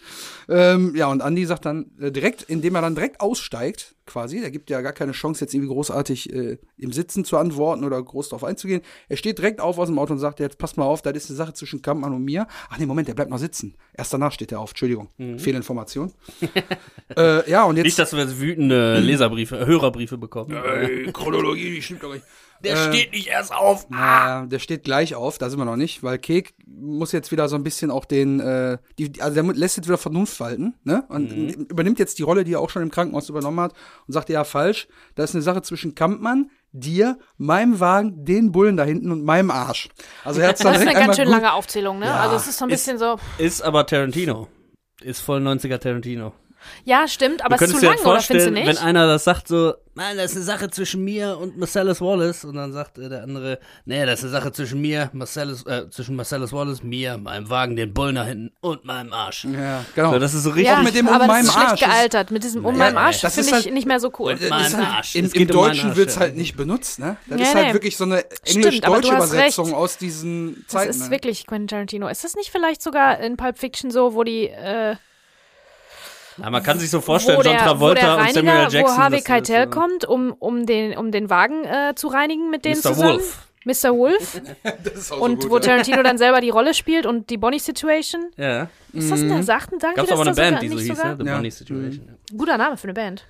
[0.47, 4.49] Ähm, ja, und Andi sagt dann äh, direkt, indem er dann direkt aussteigt, quasi, der
[4.49, 8.29] gibt ja gar keine Chance, jetzt irgendwie großartig äh, im Sitzen zu antworten oder groß
[8.29, 8.81] drauf einzugehen.
[9.07, 11.29] Er steht direkt auf aus dem Auto und sagt, jetzt pass mal auf, das ist
[11.29, 12.47] eine Sache zwischen Kampmann und mir.
[12.69, 13.75] Ach nee, Moment, der bleibt noch sitzen.
[13.93, 15.09] Erst danach steht er auf, Entschuldigung.
[15.37, 16.11] Fehlinformation.
[17.15, 17.85] äh, ja, und jetzt.
[17.85, 20.51] Nicht, dass wir jetzt wütende Leserbriefe, äh, Hörerbriefe bekommen.
[20.51, 22.25] Ey, Chronologie, die stimmt doch nicht.
[22.63, 23.87] Der Äh, steht nicht erst auf.
[23.89, 27.47] Na, der steht gleich auf, da sind wir noch nicht, weil Kek muss jetzt wieder
[27.49, 31.03] so ein bisschen auch den, äh, die, also der lässt jetzt wieder Vernunft walten, ne?
[31.09, 31.31] Und
[31.71, 33.73] übernimmt jetzt die Rolle, die er auch schon im Krankenhaus übernommen hat
[34.07, 38.77] und sagt, ja, falsch, das ist eine Sache zwischen Kampmann, dir, meinem Wagen, den Bullen
[38.77, 39.89] da hinten und meinem Arsch.
[40.23, 42.05] Also er hat's dann Das ist eine ganz schön gut- lange Aufzählung, ne?
[42.07, 42.19] Ja.
[42.21, 43.17] Also es ist so ein Ist- bisschen so.
[43.37, 44.47] Ist aber Tarantino.
[45.01, 46.33] Ist voll 90er Tarantino.
[46.83, 48.67] Ja, stimmt, aber du es ist zu lang, oder findest du nicht?
[48.67, 52.45] wenn einer das sagt so, nein, das ist eine Sache zwischen mir und Marcellus Wallace
[52.45, 55.89] und dann sagt äh, der andere, nee, das ist eine Sache zwischen mir, Marcellus, äh,
[55.89, 59.45] zwischen Marcellus Wallace, mir, meinem Wagen, den Bullen da hinten und meinem Arsch.
[59.45, 60.11] Ja, genau.
[60.13, 60.67] So, das ist so richtig.
[60.67, 62.31] ja, mit dem um aber das meinem ist schlecht Arsch gealtert.
[62.31, 64.35] Mit diesem um Naja, meinem Arsch das finde ist ich halt- nicht mehr so cool.
[64.35, 65.15] Das ist halt, Arsch.
[65.15, 66.21] Im, Es im um Deutschen Arsch, wird's ja.
[66.21, 67.17] halt nicht benutzt, ne?
[67.27, 67.73] Das Nee, ist halt nee.
[67.73, 69.57] wirklich so eine englisch-deutsche hast recht.
[69.57, 70.89] Übersetzung aus diesen Das Zeiten.
[70.91, 71.11] ist ne?
[71.11, 72.07] wirklich Quentin Tarantino.
[72.07, 74.95] Ist das nicht vielleicht sogar in Pulp Fiction so, wo die, äh,
[76.41, 78.77] Ja, man kann sich so vorstellen, wo John der, wo Travolta der und Samuel Reiniger,
[78.77, 78.97] Jackson.
[78.97, 82.65] wo Harvey Keitel so- kommt, um, um, den, um den Wagen äh, zu reinigen mit
[82.65, 82.81] denen Mr.
[82.93, 83.13] zusammen?
[83.13, 83.47] Wolf.
[83.65, 83.95] Mr.
[83.97, 84.41] Wolf.
[84.83, 85.61] Das ist auch so und gut, wo ja.
[85.61, 88.21] Tarantino dann selber die Rolle spielt und die Bonnie Situation.
[88.37, 88.69] Ja.
[88.93, 89.79] Ist das eine Sachen?
[89.79, 91.17] Danke, Gab's dass aber eine das sogar, Band, die so hieß, ne?
[91.19, 91.35] The Ja.
[91.35, 92.07] Bunny Situation.
[92.07, 92.37] ja.
[92.37, 93.25] Guter Name für eine Band.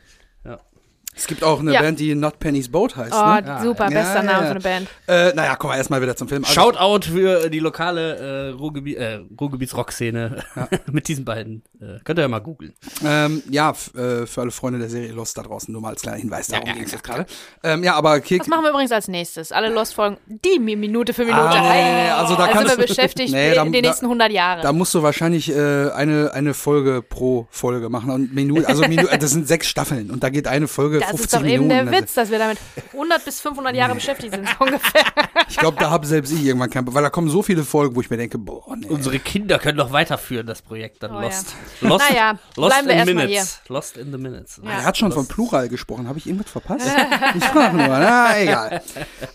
[1.19, 1.81] Es gibt auch eine Ja.
[1.81, 3.59] Band, die Not Penny's Boat heißt, Oh, ne?
[3.61, 4.45] super, Ja, bester ja, Name ja.
[4.45, 4.87] für eine Band.
[5.07, 6.43] Äh, naja, kommen wir erstmal wieder zum Film.
[6.45, 10.43] Also, Shoutout für die lokale äh, Ruhrgebiet, äh, Ruhrgebiets-Rock-Szene
[10.91, 11.63] mit diesen beiden.
[11.81, 12.73] Äh, könnt ihr ja mal googeln.
[13.05, 16.17] Ähm, ja, äh, für alle Freunde der Serie Lost da draußen, nur mal als kleiner
[16.17, 17.25] Hinweis, darum ja, ging's ja, jetzt gerade.
[17.63, 19.51] Ähm, ja, aber Kek, Das machen wir übrigens als nächstes.
[19.51, 21.41] Alle Lost-Folgen, die Mi- Minute für Minute.
[21.41, 24.31] Ah, nee, also da sind kannst wir du- beschäftigt Nee, da- in den nächsten 100
[24.31, 24.61] Jahren.
[24.61, 28.11] da musst du wahrscheinlich äh, eine, eine Folge pro Folge machen.
[28.11, 31.25] Und Minute, also Minute, das sind sechs Staffeln und da geht eine Folge das 50
[31.25, 32.57] ist doch eben der Also, Witz, dass wir damit
[32.93, 35.03] 100 bis 500 Jahre beschäftigt sind, so ungefähr.
[35.49, 38.01] Ich glaube, da habe selbst ich irgendwann keinen, weil da kommen so viele Folgen, wo
[38.01, 38.87] ich mir denke, boah, nee.
[38.87, 41.53] Unsere Kinder können doch weiterführen, das Projekt dann Oh, Lost.
[41.81, 42.09] Lost.
[42.09, 43.61] Naja, Lost in Minutes.
[43.67, 44.61] Lost in the Minutes.
[44.63, 44.69] Ja.
[44.71, 46.07] Er hat schon von Plural gesprochen.
[46.07, 46.87] Habe ich irgendwas verpasst?
[47.35, 47.87] ich frage nur.
[47.87, 48.81] Na, egal.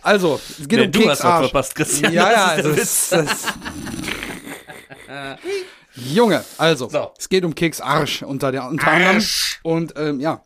[0.02, 1.44] Also, es geht Nee, um du Keks hast was Arsch.
[1.50, 2.12] verpasst, Christian.
[2.12, 3.32] Ja, ja, das also, ist der Witz.
[3.32, 3.42] das,
[5.06, 5.38] das
[5.96, 7.12] Junge, also, So.
[7.18, 9.22] es geht um Keks Arsch unter, der, unter anderem.
[9.62, 10.42] Und ähm, ja,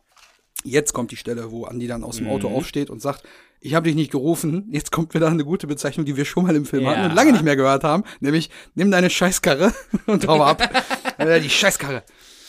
[0.63, 2.55] jetzt kommt die Stelle, wo Andi dann aus dem Auto Mhm.
[2.55, 3.23] aufsteht und sagt,
[3.61, 4.69] ich habe dich nicht gerufen.
[4.71, 6.91] Jetzt kommt wieder eine gute Bezeichnung, die wir schon mal im Film Ja.
[6.91, 9.73] hatten und lange nicht mehr gehört haben, nämlich nimm deine Scheißkarre
[10.05, 10.61] und hau ab.
[11.19, 12.03] Äh, die Scheißkarre.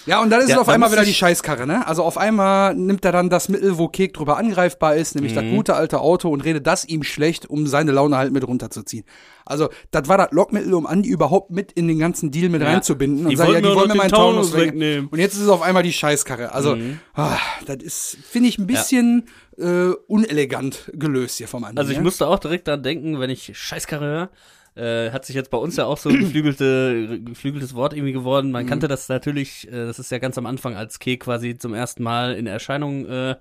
[0.07, 1.87] Ja, und dann ist Ja, es auf einmal wieder die Scheißkarre, ne?
[1.87, 5.37] Also auf einmal nimmt er dann das Mittel, wo Kek drüber angreifbar ist, nämlich Mhm.
[5.37, 9.05] das gute alte Auto und redet das ihm schlecht, um seine Laune halt mit runterzuziehen.
[9.45, 12.69] Also, das war das Lockmittel, um Andi überhaupt mit in den ganzen Deal mit Ja.
[12.69, 15.09] reinzubinden und Die sagen, ja, die wollen mir meinen Taunus wegnehmen.
[15.11, 16.53] Und jetzt ist es auf einmal die Scheißkarre.
[16.53, 16.77] Also,
[17.15, 17.37] ah,
[17.67, 19.27] das ist, finde ich, ein bisschen
[19.59, 21.79] äh, unelegant gelöst hier vom Andi.
[21.79, 22.05] Also ich ne?
[22.05, 24.31] musste auch direkt daran denken, wenn ich Scheißkarre höre.
[24.77, 28.47] Äh, hat sich jetzt bei uns ja auch so ein geflügelte, geflügeltes Wort irgendwie geworden.
[28.47, 28.53] Mhm.
[28.53, 31.75] Man kannte das natürlich, äh, das ist ja ganz am Anfang, als Kek quasi zum
[31.75, 33.37] ersten Mal in Erscheinung äh,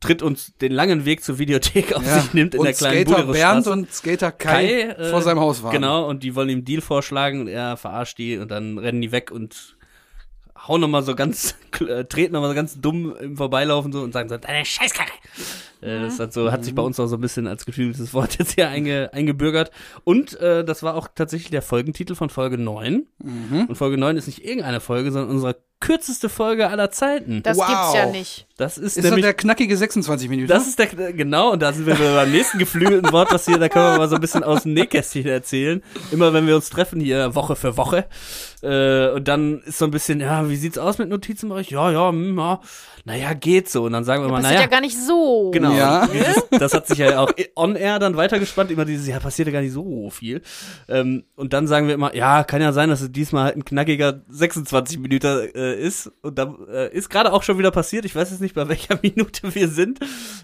[0.00, 2.20] tritt und den langen Weg zur Videothek auf ja.
[2.20, 5.62] sich nimmt in und der kleinen Skater Bernd und Skater Kai, äh, vor seinem Haus
[5.62, 5.72] waren.
[5.72, 9.12] Genau, und die wollen ihm Deal vorschlagen und er verarscht die und dann rennen die
[9.12, 9.75] weg und
[10.68, 14.28] hauen nochmal so ganz, äh, treten nochmal so ganz dumm im Vorbeilaufen so und sagen
[14.28, 15.10] so, deine Scheißkarre.
[15.80, 18.34] Äh, das hat, so, hat sich bei uns auch so ein bisschen als geflügeltes Wort
[18.38, 19.70] jetzt hier einge, eingebürgert.
[20.04, 23.06] Und äh, das war auch tatsächlich der Folgentitel von Folge 9.
[23.22, 23.66] Mhm.
[23.68, 27.42] Und Folge 9 ist nicht irgendeine Folge, sondern unser kürzeste Folge aller Zeiten.
[27.42, 27.66] Das Wow.
[27.66, 28.46] gibt's ja nicht.
[28.56, 30.48] Das ist, Ist das nämlich der knackige 26 Minuten?
[30.48, 33.68] Das ist der, genau, und da sind wir beim nächsten geflügelten Wort, was hier, da
[33.68, 35.82] können wir mal so ein bisschen aus dem Nähkästchen erzählen.
[36.10, 38.06] Immer wenn wir uns treffen hier Woche für Woche.
[38.62, 41.70] Äh, und dann ist so ein bisschen, ja, wie sieht's aus mit Notizen bei euch?
[41.70, 42.60] Ja, ja, hm, ja
[43.06, 43.84] naja, geht so.
[43.84, 44.54] Und dann sagen wir ja, mal, naja.
[44.54, 45.52] Das ist ja gar nicht so.
[45.52, 45.72] Genau.
[45.72, 46.08] Ja.
[46.50, 49.72] Das hat sich ja auch on-air dann weitergespannt, immer dieses, ja, passiert ja gar nicht
[49.72, 50.42] so viel.
[50.88, 53.64] Ähm, und dann sagen wir immer, ja, kann ja sein, dass es diesmal halt ein
[53.64, 56.10] knackiger 26 Minuten äh, ist.
[56.22, 58.04] Und da äh, ist gerade auch schon wieder passiert.
[58.06, 60.00] Ich weiß jetzt nicht, bei welcher Minute wir sind.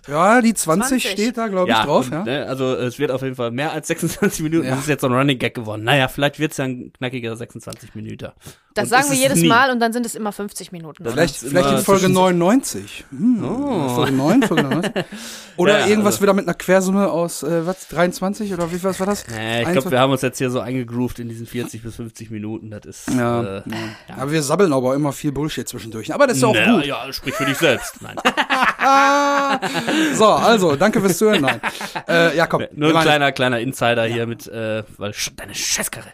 [0.07, 1.11] Ja, die 20, 20.
[1.11, 2.07] steht da, glaube ich, ja, drauf.
[2.07, 2.23] Und, ja.
[2.23, 4.67] Ne, also es wird auf jeden Fall mehr als 26 Minuten.
[4.67, 4.71] Ja.
[4.73, 5.83] Das ist jetzt so ein Running Gag geworden.
[5.83, 8.31] Naja, vielleicht wird es ja ein knackiger 26 Minuten.
[8.75, 9.49] Das und sagen wir jedes nie.
[9.49, 11.05] Mal und dann sind es immer 50 Minuten.
[11.05, 13.05] Vielleicht, vielleicht in Folge 99 90.
[13.11, 14.07] Hm, oh.
[14.07, 14.45] 9,
[15.57, 16.23] Oder ja, irgendwas also.
[16.23, 19.25] wieder mit einer Quersumme aus, äh, was, 23 oder wie viel was war das?
[19.29, 22.31] Äh, ich glaube, wir haben uns jetzt hier so eingegroovt in diesen 40 bis 50
[22.31, 22.71] Minuten.
[22.71, 23.11] Das ist.
[23.11, 23.63] Ja, äh,
[24.09, 24.17] ja.
[24.17, 26.15] Aber wir sabbeln aber immer viel Bullshit zwischendurch.
[26.15, 26.87] Aber das ist ja auch Na, gut.
[26.87, 28.01] Ja, sprich für dich selbst.
[28.01, 28.17] Nein.
[30.15, 31.43] so, also, danke fürs Zuhören.
[31.43, 31.61] Nein.
[32.09, 32.65] Äh, ja, komm.
[32.73, 36.09] Nur ein kleiner, kleiner Insider hier mit, äh, weil deine Scheißkarre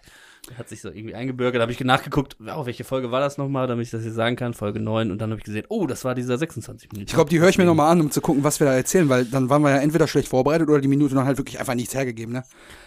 [0.56, 1.58] hat sich so irgendwie eingebürgert.
[1.58, 4.36] Da habe ich nachgeguckt, oh, welche Folge war das nochmal, damit ich das hier sagen
[4.36, 4.54] kann.
[4.54, 5.10] Folge 9.
[5.10, 7.08] Und dann habe ich gesehen, oh, das war dieser 26 Minuten.
[7.08, 9.08] Ich glaube, die höre ich mir nochmal an, um zu gucken, was wir da erzählen,
[9.08, 11.74] weil dann waren wir ja entweder schlecht vorbereitet oder die Minute dann halt wirklich einfach
[11.74, 12.42] nichts hergegeben, ne?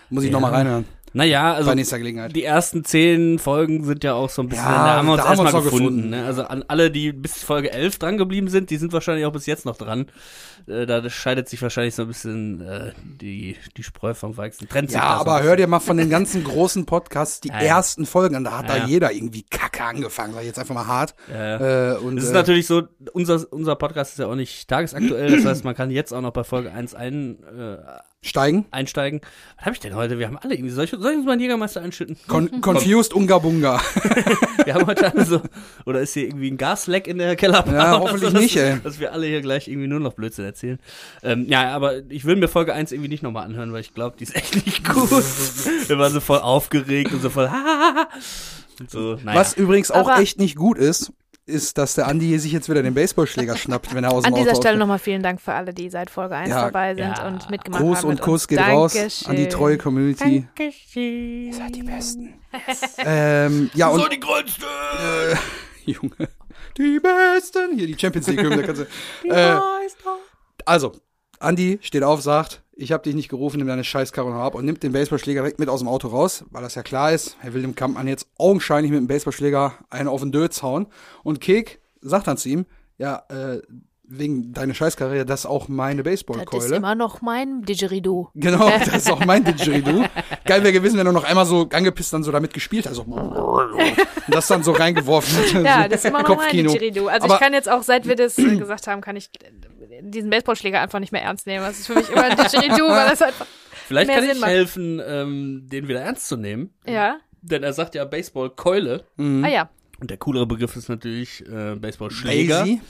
[0.09, 0.33] Muss ich Ja.
[0.33, 0.85] noch nochmal reinhören.
[1.13, 2.35] Naja, also Bei nächster Gelegenheit.
[2.35, 5.25] die ersten zehn Folgen sind ja auch so ein bisschen, Ja, da haben wir uns
[5.25, 5.85] erstmal gefunden.
[5.87, 6.09] gefunden.
[6.11, 6.25] Ne?
[6.25, 9.45] Also an alle, die bis Folge 11 dran geblieben sind, die sind wahrscheinlich auch bis
[9.45, 10.05] jetzt noch dran.
[10.67, 14.69] Äh, da scheidet sich wahrscheinlich so ein bisschen äh, die, die Spreu vom Weizen.
[14.69, 18.35] Trennt Ja, aber hör dir mal von den ganzen großen Podcasts die Ja, ersten Folgen
[18.35, 18.43] an.
[18.45, 21.15] Da hat Ja, da jeder irgendwie Kacke angefangen, sag ich jetzt einfach mal hart.
[21.29, 21.93] Ja.
[21.93, 25.35] Äh, und, Es ist äh, natürlich so, unser, unser Podcast ist ja auch nicht tagesaktuell,
[25.35, 27.77] das heißt, man kann jetzt auch noch bei Folge 1 ein, äh,
[28.23, 28.65] Steigen.
[28.69, 29.21] einsteigen.
[29.57, 30.19] Was habe ich denn heute?
[30.19, 32.17] Wir haben alle irgendwie, soll ich, soll ich uns mal einen Jägermeister einschütten?
[32.27, 33.81] Con confused Unga Bunga.
[34.65, 35.41] Wir haben heute alle so,
[35.87, 37.73] oder ist hier irgendwie ein Gasleck in der Kellerbar?
[37.73, 38.79] Ja, hoffentlich so, dass, nicht, ey.
[38.83, 40.77] Dass wir alle hier gleich irgendwie nur noch Blödsinn erzählen.
[41.23, 44.17] Ähm, ja, aber ich will mir Folge 1 irgendwie nicht nochmal anhören, weil ich glaube,
[44.19, 45.09] die ist echt nicht gut.
[45.09, 47.49] wir waren so voll aufgeregt und so voll,
[48.79, 49.39] und so, naja.
[49.39, 51.11] Was übrigens auch Aber- echt nicht gut ist,
[51.45, 54.39] ist, dass der Andi sich jetzt wieder den Baseballschläger schnappt, wenn er aus dem An
[54.39, 54.79] dieser Auto Stelle ausfährt.
[54.79, 57.27] nochmal vielen Dank für alle, die seit Folge 1 Ja, dabei sind ja.
[57.27, 58.05] und mitgemacht Gruß haben.
[58.09, 59.29] und mit Kuss geht raus Dankeschön.
[59.29, 60.47] an die treue Community.
[60.55, 61.47] Dankeschön.
[61.47, 62.33] Ihr seid die Besten.
[62.99, 64.65] ähm, ja, So und die größte.
[64.65, 65.35] äh,
[65.91, 66.29] Junge.
[66.77, 67.75] Die Besten.
[67.75, 68.63] Hier die Champions League Hymne.
[68.63, 68.81] kannst
[69.23, 69.59] du- Äh,
[70.65, 70.93] also,
[71.39, 74.81] Andi steht auf, sagt, ich habe dich nicht gerufen, nimm deine Scheißkarre ab und nimmt
[74.83, 77.61] den Baseballschläger direkt mit aus dem Auto raus, weil das ja klar ist, er will
[77.61, 80.87] dem Kampfmann jetzt augenscheinlich mit dem Baseballschläger einen auf den Dötz hauen.
[81.23, 82.65] Und Kek sagt dann zu ihm,
[82.97, 83.61] ja, äh,
[84.13, 86.75] wegen deiner Scheißkarre, ja, das ist auch meine Das ist Baseballkeule.
[86.75, 88.27] immer noch mein Didgeridoo.
[88.35, 90.03] Genau, das ist auch mein Didgeridoo.
[90.45, 92.95] Geil wäre gewesen, wenn er noch einmal so angepisst dann so damit gespielt hat.
[92.95, 93.03] So.
[93.03, 93.79] Und
[94.27, 95.63] das dann so reingeworfen hat.
[95.63, 96.51] Ja, das ist immer noch mein.
[96.51, 97.07] Didgeridoo.
[97.07, 99.29] Also Aber- ich kann jetzt auch, seit wir das gesagt haben, kann ich
[100.01, 101.65] diesen Baseballschläger einfach nicht mehr ernst nehmen.
[101.65, 103.45] Das ist für mich immer ein Didgeridoo, weil das einfach,
[103.87, 104.49] Vielleicht mehr kann Sinn ich macht.
[104.51, 106.73] helfen, ähm, den wieder ernst zu nehmen.
[106.87, 107.17] ja.
[107.43, 109.03] Denn er sagt ja Baseballkeule.
[109.17, 109.43] Mhm.
[109.43, 109.69] Ah ja.
[110.01, 112.61] Und der coolere Begriff ist natürlich äh, Baseballschläger.
[112.61, 112.81] Lazy.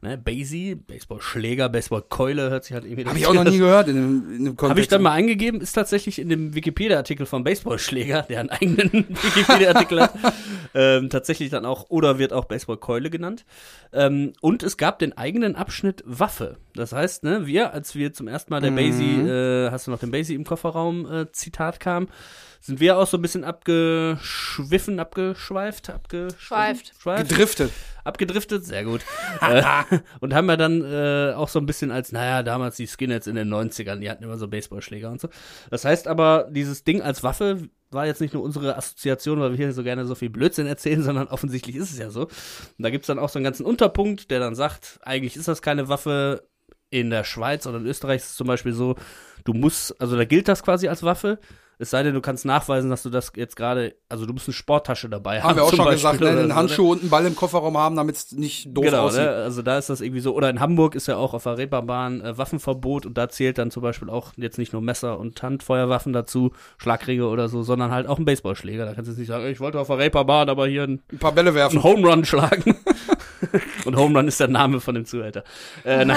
[0.00, 3.04] Ne, Basie, Baseballschläger, Baseballkeule hört sich halt irgendwie.
[3.04, 4.70] Habe ich auch noch nie gehört in dem, in dem Kontext.
[4.70, 8.92] Habe ich dann mal eingegeben, ist tatsächlich in dem Wikipedia-Artikel vom Baseballschläger, der einen eigenen
[9.08, 10.14] Wikipedia-Artikel hat,
[10.74, 13.44] ähm, tatsächlich dann auch, oder wird auch Baseballkeule genannt.
[13.92, 16.58] Ähm, und es gab den eigenen Abschnitt Waffe.
[16.74, 18.76] Das heißt, ne, wir, als wir zum ersten Mal der Mhm.
[18.76, 22.08] Basie, äh, hast du noch den Basie im Kofferraum äh, Zitat kam,
[22.62, 27.72] sind wir auch so ein bisschen abgeschwiffen, abgeschweift, abgeschweift, schweift, Gedriftet.
[28.04, 29.00] abgedriftet, sehr gut.
[29.40, 29.62] äh,
[30.20, 33.34] und haben wir dann äh, auch so ein bisschen als, naja, damals die Skinheads in
[33.34, 35.28] den 90ern, die hatten immer so Baseballschläger und so.
[35.70, 39.56] Das heißt aber, dieses Ding als Waffe war jetzt nicht nur unsere Assoziation, weil wir
[39.56, 42.22] hier so gerne so viel Blödsinn erzählen, sondern offensichtlich ist es ja so.
[42.22, 42.30] Und
[42.78, 45.88] da gibt's dann auch so einen ganzen Unterpunkt, der dann sagt, eigentlich ist das keine
[45.88, 46.46] Waffe.
[46.90, 48.96] In der Schweiz oder in Österreich ist es zum Beispiel so,
[49.44, 51.38] du musst, also da gilt das quasi als Waffe.
[51.82, 54.54] Es sei denn, du kannst nachweisen, dass du das jetzt gerade, also du musst eine
[54.54, 55.48] Sporttasche dabei haben.
[55.48, 56.30] Haben wir auch zum schon Beispiel gesagt, ne?
[56.30, 59.02] oder einen so, Handschuh und einen Ball im Kofferraum haben, damit es nicht doof genau,
[59.06, 59.22] aussieht.
[59.22, 59.30] ne?
[59.30, 60.32] also da ist das irgendwie so.
[60.32, 63.72] Oder in Hamburg ist ja auch auf der Reeperbahn äh, Waffenverbot und da zählt dann
[63.72, 68.06] zum Beispiel auch jetzt nicht nur Messer und Handfeuerwaffen dazu, Schlagringe oder so, sondern halt
[68.06, 68.84] auch ein Baseballschläger.
[68.86, 71.18] Da kannst du jetzt nicht sagen, ich wollte auf der Reeperbahn aber hier einen, Ein
[71.18, 71.78] paar Bälle werfen.
[71.78, 72.76] einen Home Run schlagen.
[73.86, 75.42] und Home Run ist der Name von dem Zuhälter.
[75.82, 76.14] Äh, boah,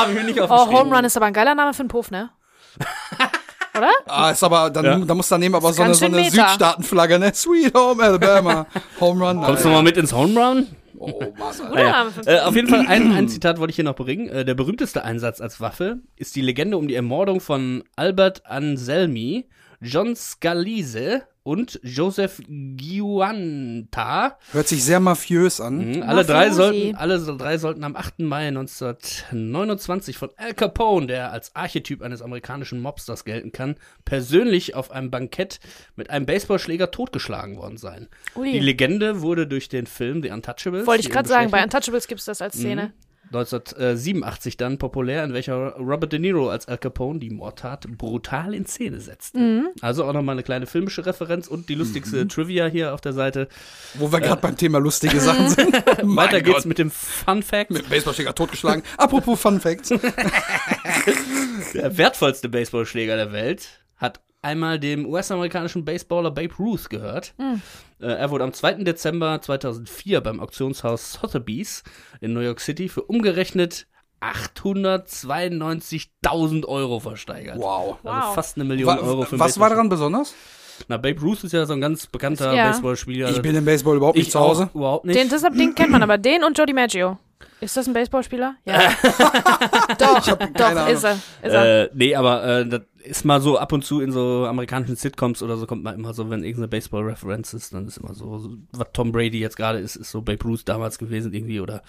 [0.00, 0.78] hab ich mir nicht Oh, aufgeschrieben.
[0.78, 2.30] Home Run ist aber ein geiler Name für einen Puff, ne?
[3.80, 3.90] Oder?
[4.06, 4.98] Ah, ist aber, dann, Ja.
[4.98, 6.30] da muss daneben aber so eine, so eine.
[6.30, 7.32] Südstaatenflagge, ne?
[7.34, 8.66] Sweet Home Alabama.
[9.00, 9.40] Home Run.
[9.42, 10.66] Kommst du mal mit ins Home Run?
[10.98, 11.22] Oh,
[11.72, 14.28] Naja, äh, auf jeden Fall ein, ein Zitat wollte ich hier noch bringen.
[14.28, 19.48] Äh, der berühmteste Einsatz als Waffe ist die Legende um die Ermordung von Albert Anselmi
[19.80, 24.38] John Scalise und Joseph Giuanta.
[24.52, 25.96] Hört sich sehr mafiös an.
[25.96, 28.20] Mhm, Alle drei, sollten, alle drei sollten am 8.
[28.20, 34.92] Mai 1929 von Al Capone, der als Archetyp eines amerikanischen Mobsters gelten kann, persönlich auf
[34.92, 35.58] einem Bankett
[35.96, 38.06] mit einem Baseballschläger totgeschlagen worden sein.
[38.36, 38.52] Ui.
[38.52, 40.86] Die Legende wurde durch den Film The Untouchables.
[40.86, 42.92] Wollte ich gerade sagen, bei Untouchables gibt es das als Szene.
[43.32, 48.66] 1987 dann populär, in welcher Robert De Niro als Al Capone die Mordtat brutal in
[48.66, 49.36] Szene setzt.
[49.36, 49.68] Mhm.
[49.80, 53.48] Also auch nochmal eine kleine filmische Referenz und die lustigste Trivia hier auf der Seite.
[53.94, 55.72] Wo wir gerade beim Thema lustige Sachen sind.
[56.02, 56.66] Weiter geht's Gott.
[56.66, 57.70] mit dem Fun Fact.
[57.70, 58.82] Mit Baseballschläger totgeschlagen.
[58.96, 59.90] Apropos Fun Facts.
[61.74, 67.34] Der wertvollste Baseballschläger der Welt hat einmal dem US-amerikanischen Baseballer Babe Ruth gehört.
[67.38, 68.74] Äh, er wurde am 2.
[68.84, 71.82] Dezember 2004 beim Auktionshaus Sotheby's
[72.20, 73.86] in New York City für umgerechnet
[74.20, 77.58] 892.000 Euro versteigert.
[77.58, 77.98] Wow.
[78.04, 78.34] Also Wow.
[78.34, 80.34] fast eine Million Wa Euro für was war daran besonders?
[80.88, 82.68] Na, Babe Ruth ist ja so ein ganz bekannter Ja.
[82.68, 83.30] Baseballspieler.
[83.30, 84.70] Ich bin im Baseball überhaupt nicht Ich zu Hause.
[84.74, 85.18] Überhaupt nicht.
[85.18, 86.16] Den, deshalb, den kennt man aber.
[86.18, 87.18] Den und Joe DiMaggio.
[87.60, 88.54] Ist das ein Baseballspieler?
[88.64, 88.78] Ja.
[89.98, 90.86] doch, doch, Ahnung.
[90.88, 91.12] ist er.
[91.42, 91.82] Ist er.
[91.84, 95.42] Äh, nee, aber äh, das ist mal so ab und zu in so amerikanischen Sitcoms
[95.42, 98.56] oder so kommt man immer so, wenn irgendeine Baseball-Reference ist, dann ist immer so, so,
[98.72, 101.82] was Tom Brady jetzt gerade ist, ist so Babe Ruth damals gewesen irgendwie oder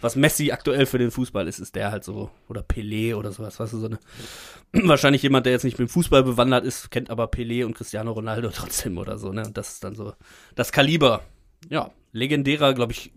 [0.00, 3.58] was Messi aktuell für den Fußball ist, ist der halt so oder Pelé oder sowas,
[3.58, 3.98] weißt du, so eine
[4.88, 8.12] wahrscheinlich jemand, der jetzt nicht mit dem Fußball bewandert ist, kennt aber Pelé und Cristiano
[8.12, 9.44] Ronaldo trotzdem oder so, ne?
[9.46, 10.14] Und das ist dann so
[10.54, 11.22] das Kaliber.
[11.70, 13.12] Ja, legendärer, glaube ich,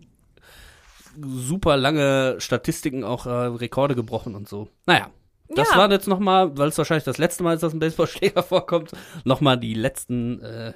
[1.20, 4.68] super lange Statistiken, auch äh, Rekorde gebrochen und so.
[4.86, 5.10] Naja,
[5.48, 5.76] das Ja.
[5.76, 8.90] war jetzt nochmal, weil es wahrscheinlich das letzte Mal ist, dass ein Baseballschläger vorkommt,
[9.24, 10.72] nochmal die letzten äh,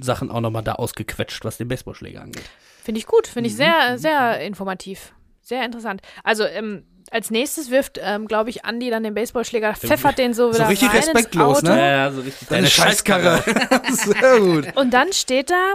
[0.00, 2.44] Sachen auch nochmal da ausgequetscht, was den Baseballschläger angeht.
[2.84, 3.26] Finde ich gut.
[3.26, 3.58] Finde ich Mhm.
[3.58, 5.12] sehr, sehr informativ.
[5.42, 6.02] Sehr interessant.
[6.24, 10.52] Also, ähm, als nächstes wirft, ähm, glaube ich, Andi dann den Baseballschläger, pfeffert den so
[10.52, 11.78] wieder richtig rein respektlos, ins Auto.
[11.78, 11.90] ne?
[11.90, 12.48] Ja, so richtig.
[12.48, 13.42] Deine Scheißkarre.
[13.92, 14.76] Sehr gut.
[14.76, 15.74] Und dann steht da,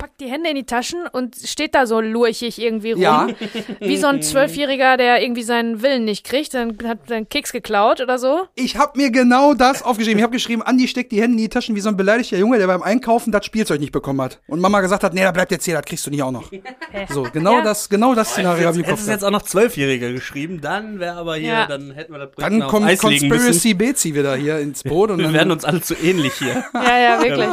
[0.00, 3.02] packt die Hände in die Taschen und steht da so lurchig irgendwie rum.
[3.02, 3.28] Ja.
[3.80, 8.00] Wie so ein Zwölfjähriger, der irgendwie seinen Willen nicht kriegt, dann hat seinen Keks geklaut
[8.00, 8.46] oder so.
[8.54, 10.18] Ich habe mir genau das aufgeschrieben.
[10.18, 12.58] Ich habe geschrieben, Andi steckt die Hände in die Taschen wie so ein beleidigter Junge,
[12.58, 14.40] der beim Einkaufen das Spielzeug nicht bekommen hat.
[14.46, 16.50] Und Mama gesagt hat, nee, da bleibt jetzt hier, das kriegst du nicht auch noch.
[17.10, 17.62] So, genau Ja.
[17.62, 19.12] das, genau das Szenario habe ich im Hättest Kopf.
[19.12, 21.66] jetzt auch noch Zwölfjähriger geschrieben, dann wäre aber hier, Ja.
[21.66, 22.98] dann hätten wir das Projekt Dann auf kommt.
[22.98, 26.64] Conspiracy Bezi wieder hier ins Boot und Wir dann werden uns alle zu ähnlich hier.
[26.72, 27.48] Ja, ja, wirklich.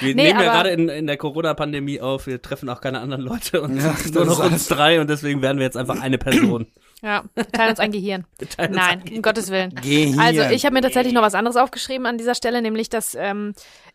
[0.00, 3.22] Wir Nee, nehmen ja gerade in, in der Corona-Pandemie auf, wir treffen auch keine anderen
[3.24, 6.18] Leute und Ja, nur noch uns alles- drei und deswegen werden wir jetzt einfach eine
[6.18, 6.66] Person.
[7.02, 8.24] Ja, wir teilen uns ein Gehirn.
[8.56, 9.74] teilen uns Nein, um Gottes Willen.
[9.74, 10.18] Gehirn.
[10.18, 13.52] Also ich habe mir tatsächlich noch was anderes aufgeschrieben an dieser Stelle, nämlich dass ähm,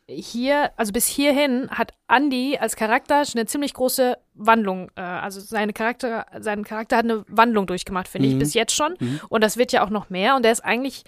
[0.07, 5.39] hier, also bis hierhin hat Andy als Charakter schon eine ziemlich große Wandlung, äh, also
[5.39, 8.95] seine Charakter, sein Charakter hat eine Wandlung durchgemacht, finde ich, bis jetzt schon.
[9.29, 10.35] Und das wird ja auch noch mehr.
[10.35, 11.03] Und der ist eigentlich,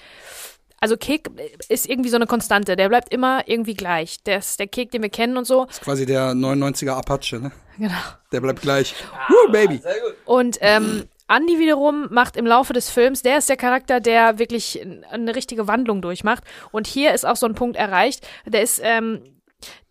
[0.84, 1.30] also Kek
[1.70, 4.22] ist irgendwie so eine Konstante, der bleibt immer irgendwie gleich.
[4.24, 5.64] Der ist der Kek, den wir kennen und so.
[5.64, 7.54] ist quasi der 99er Apache, ne?
[7.78, 7.94] Genau.
[8.34, 8.94] Der bleibt gleich.
[9.30, 9.82] Woo, Baby.
[10.26, 14.86] Und ähm, Andy wiederum macht im Laufe des Films, der ist der Charakter, der wirklich
[15.10, 16.44] eine richtige Wandlung durchmacht.
[16.74, 19.22] Und hier ist auch so ein Punkt erreicht, der ist, ähm,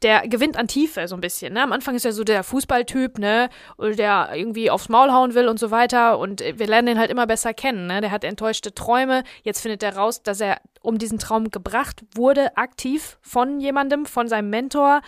[0.03, 1.55] der gewinnt an Tiefe so ein bisschen.
[1.55, 1.63] Ne?
[1.63, 5.59] Am Anfang ist er so der Fußballtyp, ne, der irgendwie aufs Maul hauen will und
[5.59, 6.19] so weiter.
[6.19, 7.87] Und wir lernen ihn halt immer besser kennen.
[7.87, 8.01] Ne?
[8.01, 9.23] Der hat enttäuschte Träume.
[9.43, 14.29] Jetzt findet er raus, dass er um diesen Traum gebracht wurde, aktiv von jemandem, von
[14.29, 15.01] seinem Mentor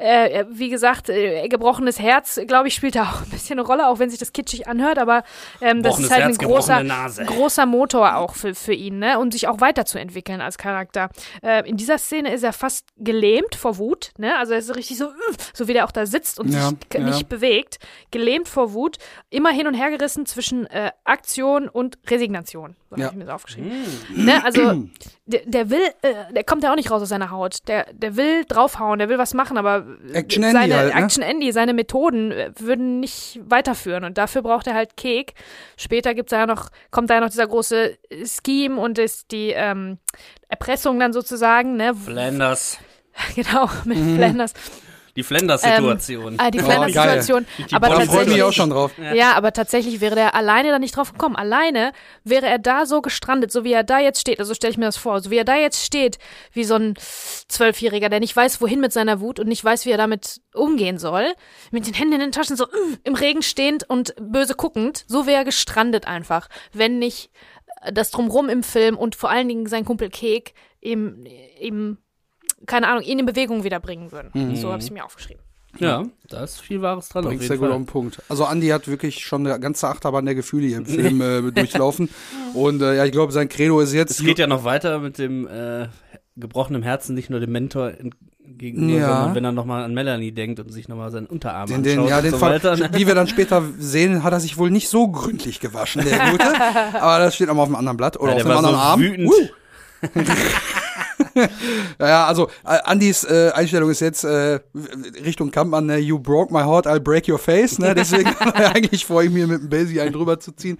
[0.00, 3.88] äh, wie gesagt, äh, gebrochenes Herz, glaube ich, spielt da auch ein bisschen eine Rolle,
[3.88, 5.22] auch wenn sich das kitschig anhört, aber
[5.60, 6.84] ähm, das ist halt Herz, ein großer,
[7.26, 9.18] großer Motor auch für, für ihn, ne?
[9.18, 11.10] Und sich auch weiterzuentwickeln als Charakter.
[11.42, 14.36] Äh, in dieser Szene ist er fast gelähmt vor Wut, ne?
[14.38, 16.76] Also er ist richtig so, "Ugh", so wie der auch da sitzt und Ja, sich
[16.94, 17.00] ja.
[17.00, 17.78] nicht bewegt,
[18.10, 18.98] gelähmt vor Wut,
[19.30, 22.76] immer hin und her gerissen zwischen äh, Aktion und Resignation.
[22.90, 23.04] So Ja.
[23.04, 23.70] habe ich mir das aufgeschrieben.
[24.16, 24.44] Ne?
[24.44, 24.88] Also
[25.26, 27.68] der, der will, äh, der kommt ja auch nicht raus aus seiner Haut.
[27.68, 31.00] Der, der will draufhauen, der will was machen, aber Action Andy seine halt, ne?
[31.00, 35.34] Action Andy, seine Methoden äh, würden nicht weiterführen und dafür braucht er halt Kek.
[35.76, 39.98] Später gibt's ja noch, kommt da ja noch dieser große Scheme und ist die ähm,
[40.48, 41.94] Erpressung dann sozusagen, ne?
[41.94, 42.78] Flanders.
[43.36, 44.16] genau, mit Mhm.
[44.16, 44.52] Flanders.
[45.16, 46.36] Die Flanders-Situation.
[46.38, 47.46] Ah, die Oh, Flanders-Situation.
[47.58, 48.92] Die Aber Da freue mich auch schon drauf.
[49.14, 49.32] Ja.
[49.32, 51.36] aber tatsächlich wäre der alleine da nicht drauf gekommen.
[51.36, 51.92] Alleine
[52.24, 54.38] wäre er da so gestrandet, so wie er da jetzt steht.
[54.40, 56.18] Also stelle ich mir das vor, so wie er da jetzt steht,
[56.52, 56.94] wie so ein
[57.48, 60.98] Zwölfjähriger, der nicht weiß, wohin mit seiner Wut und nicht weiß, wie er damit umgehen
[60.98, 61.32] soll.
[61.70, 65.04] Mit den Händen in den Taschen so mm, im Regen stehend und böse guckend.
[65.08, 67.30] So wäre er gestrandet einfach, wenn nicht
[67.82, 71.26] äh, das Drumrum im Film und vor allen Dingen sein Kumpel Kek ihm,
[71.60, 71.98] ihm
[72.66, 74.56] keine Ahnung, ihn in Bewegung wiederbringen würden.
[74.56, 75.42] So habe ich es mir aufgeschrieben.
[75.78, 78.20] Ja, da ist viel Wahres dran jeden sehr gut auf den Punkt.
[78.28, 82.08] Also Andy hat wirklich schon eine ganze Achterbahn der Gefühle hier im Film äh, durchlaufen.
[82.54, 84.10] Und äh, ja, ich glaube, sein Credo ist jetzt.
[84.18, 85.86] Es geht ja noch weiter mit dem äh,
[86.36, 87.92] gebrochenem Herzen nicht nur dem Mentor
[88.44, 89.14] gegenüber, Ja.
[89.16, 92.10] sondern wenn er nochmal an Melanie denkt und sich nochmal seinen Unterarm Den, den, anschaut
[92.10, 92.90] ja, und den so Fall, ne?
[92.94, 96.46] wie wir dann später sehen, hat er sich wohl nicht so gründlich gewaschen, der Gute.
[97.00, 98.80] Aber das steht auch mal auf einem anderen Blatt oder Ja, auf war anderen so
[98.80, 99.00] Arm.
[99.00, 99.28] wütend.
[99.30, 99.48] Uh.
[101.34, 101.48] ja,
[102.08, 104.60] ja, also äh, Andys äh, Einstellung ist jetzt äh,
[105.24, 107.78] Richtung Kampmann, ne, you broke my heart, I'll break your face.
[107.78, 107.94] Ne?
[107.94, 110.78] Deswegen eigentlich vor ihm hier mit dem Basie einen drüber zu ziehen.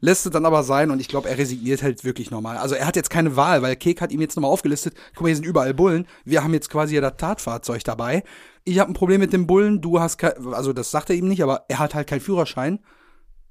[0.00, 2.58] Lässt es dann aber sein und ich glaube, er resigniert halt wirklich normal.
[2.58, 5.28] Also er hat jetzt keine Wahl, weil Kek hat ihm jetzt nochmal aufgelistet, guck mal,
[5.28, 6.06] hier sind überall Bullen.
[6.24, 8.22] Wir haben jetzt quasi ja das Tatfahrzeug dabei.
[8.64, 11.28] Ich habe ein Problem mit dem Bullen, du hast kein, also das sagt er ihm
[11.28, 12.80] nicht, aber er hat halt keinen Führerschein,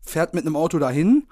[0.01, 1.27] fährt mit einem Auto dahin.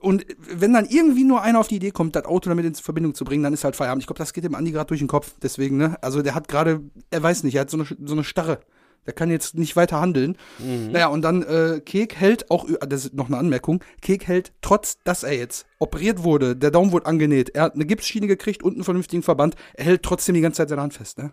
[0.00, 3.14] Und wenn dann irgendwie nur einer auf die Idee kommt, das Auto damit in Verbindung
[3.14, 4.02] zu bringen, dann ist halt Feierabend.
[4.02, 5.34] Ich glaube, das geht dem Andi gerade durch den Kopf.
[5.42, 5.98] Deswegen, ne?
[6.02, 8.60] Also der hat gerade, er weiß nicht, er hat so eine, so eine Starre.
[9.06, 10.36] Der kann jetzt nicht weiter handeln.
[10.58, 14.98] Naja, und dann äh, Kek hält auch, das ist noch eine Anmerkung, Kek hält, trotz
[15.04, 18.74] dass er jetzt operiert wurde, der Daumen wurde angenäht, er hat eine Gipsschiene gekriegt und
[18.74, 21.32] einen vernünftigen Verband, er hält trotzdem die ganze Zeit seine Hand fest, ne?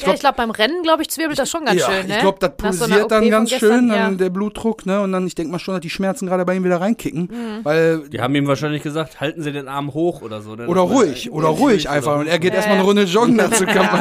[0.00, 2.14] ja, ich glaube, beim Rennen, glaube ich, zwirbelt das schon ganz ja, schön, ne?
[2.14, 3.94] ich glaube, das Nach so pulsiert dann ganz gestern, schön, ja.
[3.94, 5.00] dann der Blutdruck, ne?
[5.00, 7.28] Und dann, ich denke mal schon, dass die Schmerzen gerade bei ihm wieder reinkicken.
[7.30, 7.60] Mhm.
[7.64, 10.56] Weil Die haben ihm wahrscheinlich gesagt, halten Sie den Arm hoch oder so.
[10.56, 10.66] ne?
[10.66, 12.18] Oder Das war- ruhig, oder ruhig einfach.
[12.18, 12.84] Und er geht Ja, erstmal eine.
[12.86, 13.92] Runde joggen dazu, Ja, kommt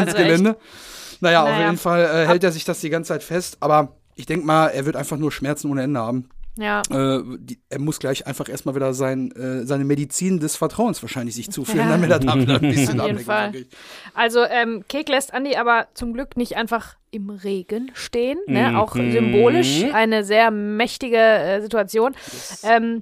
[1.24, 1.40] Gelände.
[1.40, 1.66] Naja, auf Naja.
[1.66, 3.58] jeden Fall äh, hält er sich das die ganze Zeit fest.
[3.60, 6.30] Aber ich denke mal, er wird einfach nur Schmerzen ohne Ende haben.
[6.56, 6.84] Ja.
[6.92, 11.34] Äh, die, er muss gleich einfach erstmal wieder sein, äh, seine Medizin des Vertrauens wahrscheinlich
[11.34, 11.90] sich zuführen, Ja.
[11.90, 13.52] damit er da wieder ein bisschen Auf jeden Fall.
[13.52, 13.76] kriegt.
[14.14, 18.70] Also ähm, Kek lässt Andi aber zum Glück nicht einfach im Regen stehen, ne?
[18.70, 18.76] Mhm.
[18.76, 22.14] auch symbolisch eine sehr mächtige äh, Situation.
[22.62, 23.02] Ähm,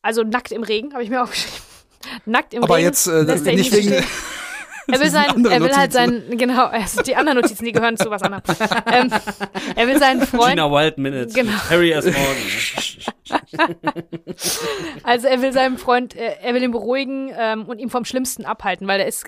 [0.00, 1.58] also nackt im Regen, habe ich mir aufgeschrieben.
[2.24, 2.86] Nackt im Aber Regen.
[2.86, 4.02] jetzt äh, er nicht wegen.
[4.90, 8.10] Er will, sein, er will halt sein, genau, also die anderen Notizen, die gehören zu
[8.10, 8.42] was anderem.
[8.92, 9.10] ähm,
[9.76, 11.34] er will seinen Freund, Gina Wild Minutes.
[11.34, 11.52] Genau.
[11.68, 12.06] Harry S.
[12.06, 13.68] Morgan.
[15.02, 18.46] also er will seinem Freund, äh, er will ihn beruhigen ähm, und ihn vom Schlimmsten
[18.46, 19.26] abhalten, weil er ist,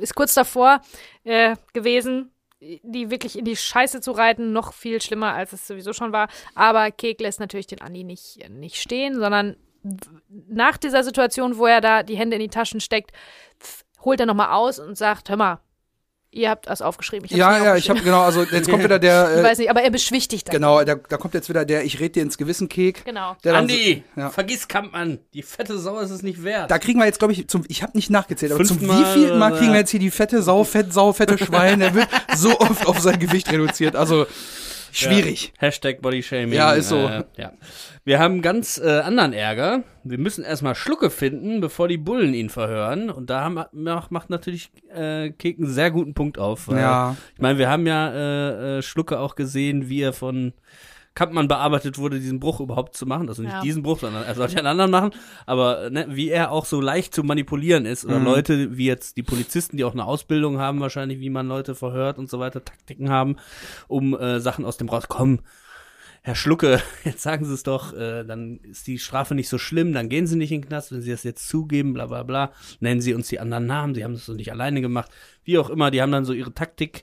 [0.00, 0.80] ist kurz davor
[1.22, 5.92] äh, gewesen, die wirklich in die Scheiße zu reiten, noch viel schlimmer, als es sowieso
[5.92, 6.28] schon war.
[6.56, 9.56] Aber Kek lässt natürlich den Andi nicht, nicht stehen, sondern
[10.48, 13.12] nach dieser Situation, wo er da die Hände in die Taschen steckt,
[14.04, 15.60] holt er nochmal aus und sagt, hör mal,
[16.30, 17.24] ihr habt das aufgeschrieben.
[17.24, 19.30] Ich ja, ja, ich habe genau, also jetzt kommt wieder der.
[19.32, 20.52] Ich Äh, weiß nicht, aber er beschwichtigt dann.
[20.52, 23.04] genau, da, da kommt jetzt wieder der, ich red dir ins Gewissen Kek.
[23.06, 23.34] Genau.
[23.44, 24.30] Der dann Andi, so, ja.
[24.30, 25.18] vergiss Kampmann.
[25.32, 26.70] Die fette Sau ist es nicht wert.
[26.70, 29.38] Da kriegen wir jetzt, glaube ich, zum, ich habe nicht nachgezählt, aber zum Fünfmal wievielten
[29.38, 31.80] Mal oder- kriegen wir jetzt hier die fette Sau, fett Sau, fette Schwein.
[31.80, 33.96] Der wird so oft auf sein Gewicht reduziert.
[33.96, 34.26] Also
[34.92, 35.52] schwierig.
[35.60, 35.68] Ja.
[35.68, 36.52] Hashtag Bodyshaming.
[36.52, 36.96] Ja, ist so.
[37.06, 37.52] Äh, ja.
[38.08, 39.82] Wir haben ganz äh, anderen Ärger.
[40.02, 43.10] Wir müssen erstmal Schlucke finden, bevor die Bullen ihn verhören.
[43.10, 46.68] Und da haben, macht, macht natürlich äh, Kek einen sehr guten Punkt auf.
[46.68, 47.16] weil- Ja.
[47.34, 50.54] Ich meine, wir haben ja äh, äh, Schlucke auch gesehen, wie er von
[51.14, 53.28] Kampmann bearbeitet wurde, diesen Bruch überhaupt zu machen.
[53.28, 53.60] Also nicht Ja.
[53.60, 55.10] diesen Bruch, sondern er sollte einen anderen machen.
[55.44, 58.04] Aber ne, wie er auch so leicht zu manipulieren ist.
[58.04, 58.10] Mhm.
[58.10, 61.74] Oder Leute wie jetzt die Polizisten, die auch eine Ausbildung haben, wahrscheinlich, wie man Leute
[61.74, 63.36] verhört und so weiter, Taktiken haben,
[63.86, 65.42] um äh, Sachen aus dem rauskommen.
[66.28, 69.94] Herr Schlucke, jetzt sagen Sie es doch, äh, dann ist die Strafe nicht so schlimm,
[69.94, 72.52] dann gehen Sie nicht in den Knast, wenn Sie das jetzt zugeben, bla bla bla.
[72.80, 75.10] Nennen Sie uns die anderen Namen, Sie haben das so nicht alleine gemacht.
[75.44, 77.02] Wie auch immer, die haben dann so ihre Taktik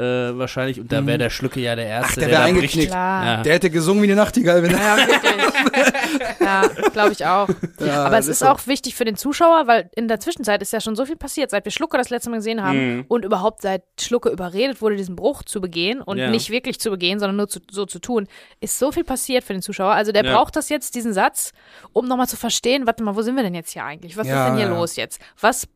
[0.00, 2.56] äh, wahrscheinlich und da wäre der Schlucke ja der Erste, der der, wär da bricht.
[2.56, 2.90] eingeknickt.
[2.90, 3.24] Klar.
[3.24, 3.42] Ja.
[3.42, 4.78] Der hätte gesungen wie eine Nachtigall, wenn er.
[4.80, 6.40] Ja, wirklich.
[6.40, 7.48] ja, glaube ich auch.
[7.80, 10.80] Ja, Aber es ist auch wichtig für den Zuschauer, weil in der Zwischenzeit ist ja
[10.80, 13.04] schon so viel passiert, seit wir Schlucke das letzte Mal gesehen haben Mhm.
[13.08, 16.30] und überhaupt seit Schlucke überredet wurde, diesen Bruch zu begehen und Ja.
[16.30, 18.26] nicht wirklich zu begehen, sondern nur zu, so zu tun,
[18.60, 19.92] ist so viel passiert für den Zuschauer.
[19.92, 20.34] Also der Ja.
[20.34, 21.52] braucht das jetzt, diesen Satz,
[21.92, 24.16] um nochmal zu verstehen, warte mal, wo sind wir denn jetzt hier eigentlich?
[24.16, 24.74] Was Ja, ist denn hier ja.
[24.78, 25.20] los jetzt?
[25.40, 25.66] Was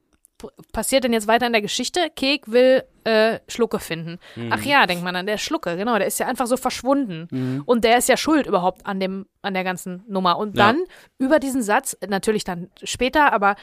[0.72, 2.10] passiert denn jetzt weiter in der Geschichte?
[2.14, 4.18] Kek will äh, Schlucke finden.
[4.36, 4.50] Mhm.
[4.52, 7.62] Ach ja, denkt man dann, der Schlucke, genau, der ist ja einfach so verschwunden.
[7.66, 10.38] Und der ist ja schuld überhaupt an dem, an der ganzen Nummer.
[10.38, 10.66] Und Ja.
[10.66, 10.84] dann
[11.18, 13.56] über diesen Satz, natürlich dann später, aber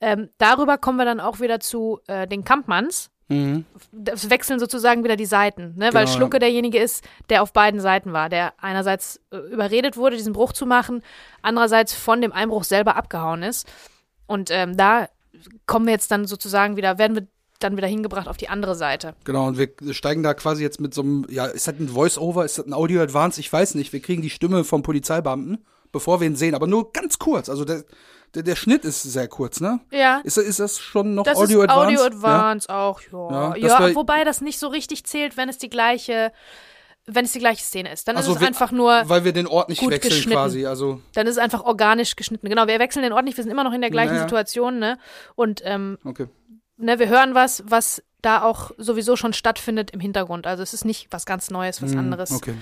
[0.00, 3.10] ähm, darüber kommen wir dann auch wieder zu äh, den Kampmanns.
[3.28, 3.64] Mhm.
[3.92, 5.94] Das wechseln sozusagen wieder die Seiten, ne?
[5.94, 10.16] weil Genau, Schlucke derjenige ist, der auf beiden Seiten war, der einerseits äh, überredet wurde,
[10.16, 11.02] diesen Bruch zu machen,
[11.40, 13.66] andererseits von dem Einbruch selber abgehauen ist.
[14.26, 15.08] Und ähm, da
[15.66, 17.26] kommen wir jetzt dann sozusagen wieder, werden wir
[17.60, 19.14] dann wieder hingebracht auf die andere Seite.
[19.24, 22.44] Genau, und wir steigen da quasi jetzt mit so einem, ja, ist das ein Voice-Over,
[22.44, 23.40] ist das ein Audio-Advance?
[23.40, 23.92] Ich weiß nicht.
[23.92, 27.48] Wir kriegen die Stimme vom Polizeibeamten, bevor wir ihn sehen, aber nur ganz kurz.
[27.48, 27.84] Also der,
[28.34, 29.80] der, der Schnitt ist sehr kurz, ne?
[29.90, 30.20] Ja.
[30.24, 31.86] Ist, ist das schon noch Das Audio Advance?
[31.86, 33.56] Audio Advance auch, ja.
[33.56, 36.32] Ja, Ja, wobei das nicht so richtig zählt, wenn es die gleiche,
[37.06, 38.06] wenn es die gleiche Szene ist.
[38.08, 39.08] Dann Also ist es wir- einfach nur, Ja?
[39.08, 40.32] Weil wir den Ort nicht gut wechseln geschnitten.
[40.38, 40.66] quasi.
[40.66, 42.48] Also, dann ist es einfach organisch geschnitten.
[42.48, 44.22] Genau, wir wechseln den Ort nicht, wir sind immer noch in der gleichen Naja.
[44.22, 44.98] Situation, ne?
[45.34, 46.26] Und ähm, okay.
[46.76, 50.46] ne, wir hören was, was da auch sowieso schon stattfindet im Hintergrund.
[50.46, 52.30] Also es ist nicht was ganz Neues, was Hm, anderes.
[52.30, 52.54] Okay.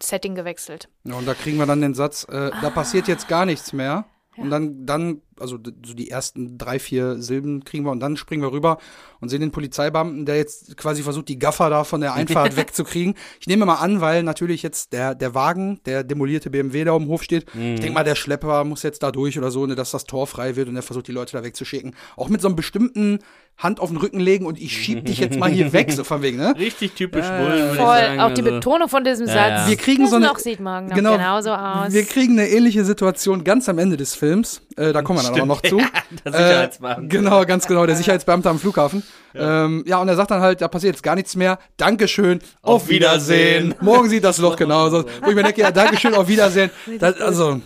[0.00, 0.88] Setting gewechselt.
[1.02, 4.04] Ja, und da kriegen wir dann den Satz, äh, da passiert jetzt gar nichts mehr.
[4.36, 8.42] Und dann, dann also so die ersten drei, vier Silben kriegen wir und dann springen
[8.42, 8.78] wir rüber
[9.20, 13.14] und sehen den Polizeibeamten, der jetzt quasi versucht, die Gaffer da von der Einfahrt wegzukriegen.
[13.40, 17.02] Ich nehme mal an, weil natürlich jetzt der, der Wagen, der demolierte BMW da auf
[17.02, 19.74] dem Hof steht, ich denke mal, der Schlepper muss jetzt da durch oder so, ne,
[19.74, 21.94] dass das Tor frei wird und er versucht, die Leute da wegzuschicken.
[22.16, 23.18] Auch mit so einem bestimmten
[23.56, 26.22] Hand auf den Rücken legen und ich schieb dich jetzt mal hier weg, so von
[26.22, 26.54] wegen, ne?
[26.56, 28.20] Richtig typisch Äh, Bullen, würde ich Voll, sagen.
[28.20, 28.54] auch die also.
[28.54, 29.50] Betonung von diesem Ja, Satz.
[29.64, 29.68] ja.
[29.68, 31.12] Wir kriegen so eine- noch sieht morgen Genau.
[31.16, 31.92] genauso aus.
[31.92, 34.62] Wir kriegen eine ähnliche Situation ganz am Ende des Films.
[34.76, 35.76] Äh, da kommen wir dann aber noch zu.
[36.24, 37.08] Der Äh, Sicherheitsbeamte.
[37.08, 39.02] genau, ganz genau, der Sicherheitsbeamte am Flughafen.
[39.34, 39.64] Ja.
[39.64, 41.58] Ähm, ja, und er sagt dann halt, da passiert jetzt gar nichts mehr.
[41.76, 43.66] Dankeschön, auf, Auf Wiedersehen.
[43.68, 43.74] Wiedersehen.
[43.80, 45.04] Morgen sieht das Loch genauso.
[45.22, 46.70] Wo ich mir denke, ja, Dankeschön, auf Wiedersehen.
[46.98, 47.60] Das, also,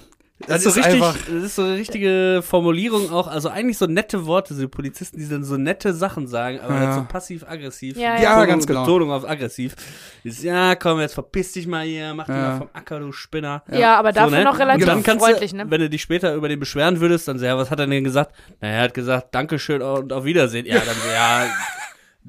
[0.46, 1.16] das, Das, ist, so richtig, einfach.
[1.26, 5.18] das ist so eine richtige Formulierung auch, also eigentlich so nette Worte, so die Polizisten,
[5.18, 6.80] die dann so nette Sachen sagen, aber Ja.
[6.80, 7.96] halt so passiv-aggressiv.
[7.96, 8.84] Ja, Ja, Betonung- ganz genau.
[8.84, 9.74] Betonung auf aggressiv.
[10.24, 12.42] Ist, ja, komm, jetzt verpiss dich mal hier, mach dich Ja.
[12.52, 13.62] mal vom Acker, du Spinner.
[13.70, 13.96] ja.
[13.98, 14.44] aber dafür ne?
[14.44, 15.64] noch relativ Und dann kannst freundlich, du, ne?
[15.68, 18.04] wenn du dich später über den beschweren würdest, dann so, ja, was hat er denn
[18.04, 18.34] gesagt?
[18.60, 20.66] Na, er hat gesagt, Dankeschön und auf Wiedersehen.
[20.66, 21.46] Ja, dann so, ja.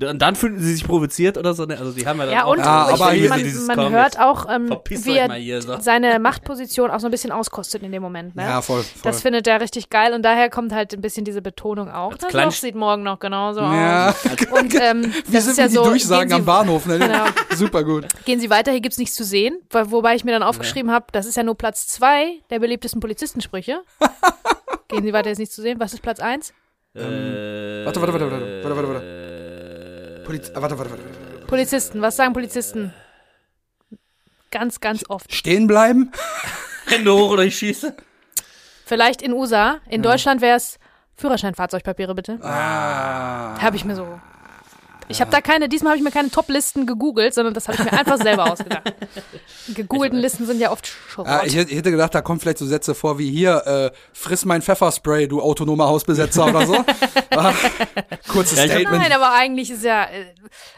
[0.01, 1.77] Und dann fühlten sie sich provoziert oder so, ne?
[1.77, 3.67] Also die haben ja dann Ja, auch und Ja, ich aber finde, hier man, dieses
[3.67, 5.77] man hört auch, ähm, wie er hier, so.
[5.79, 8.35] seine Machtposition auch so ein bisschen auskostet in dem Moment.
[8.35, 8.41] Ne?
[8.41, 9.01] Ja, voll, voll.
[9.03, 12.15] Das findet er richtig geil und daher kommt halt ein bisschen diese Betonung auch.
[12.17, 14.15] Das klein- Loch sieht morgen noch genauso ja, aus.
[14.51, 16.97] Und ähm, wie das sind ist ja die so, Durchsagen gehen am Sie, Bahnhof, ne?
[16.97, 17.25] Genau.
[17.55, 18.07] Super gut.
[18.25, 19.59] gehen Sie weiter, hier gibt's nichts zu sehen.
[19.69, 22.99] Wo- Wobei ich mir dann aufgeschrieben habe, das ist ja nur Platz zwei der beliebtesten
[22.99, 23.81] Polizistensprüche.
[24.87, 25.79] gehen Sie weiter, ist nichts zu sehen.
[25.79, 26.51] Was ist Platz eins?
[26.95, 29.42] Äh, Warte, warte, warte, warte, warte, warte, warte.
[30.23, 31.45] Äh, Poliz ah, warte, warte, warte, warte.
[31.47, 32.93] Polizisten, was sagen Polizisten?
[34.51, 35.33] Ganz, ganz oft.
[35.33, 36.11] Stehen bleiben?
[36.85, 37.95] Hände hoch oder ich schieße.
[38.85, 39.79] Vielleicht in USA.
[39.89, 40.77] In Deutschland wäre es
[41.15, 42.39] Führerschein, Fahrzeugpapiere bitte.
[42.41, 43.59] Ah.
[43.61, 44.19] Habe ich mir so.
[45.09, 47.83] Ich habe da keine, diesmal habe ich mir keine Top-Listen gegoogelt, sondern das habe ich
[47.83, 48.93] mir einfach selber ausgedacht.
[49.67, 51.27] Die gegoogelten Listen sind ja oft Schrott.
[51.27, 53.91] Ah, ich, hätte- ich hätte gedacht, da kommen vielleicht so Sätze vor wie hier, äh,
[54.13, 56.85] friss mein Pfefferspray, du autonomer Hausbesetzer oder so.
[57.35, 57.51] Ah,
[58.31, 59.01] kurzes Ja, Statement.
[59.01, 60.25] Nein, aber eigentlich ist ja, äh,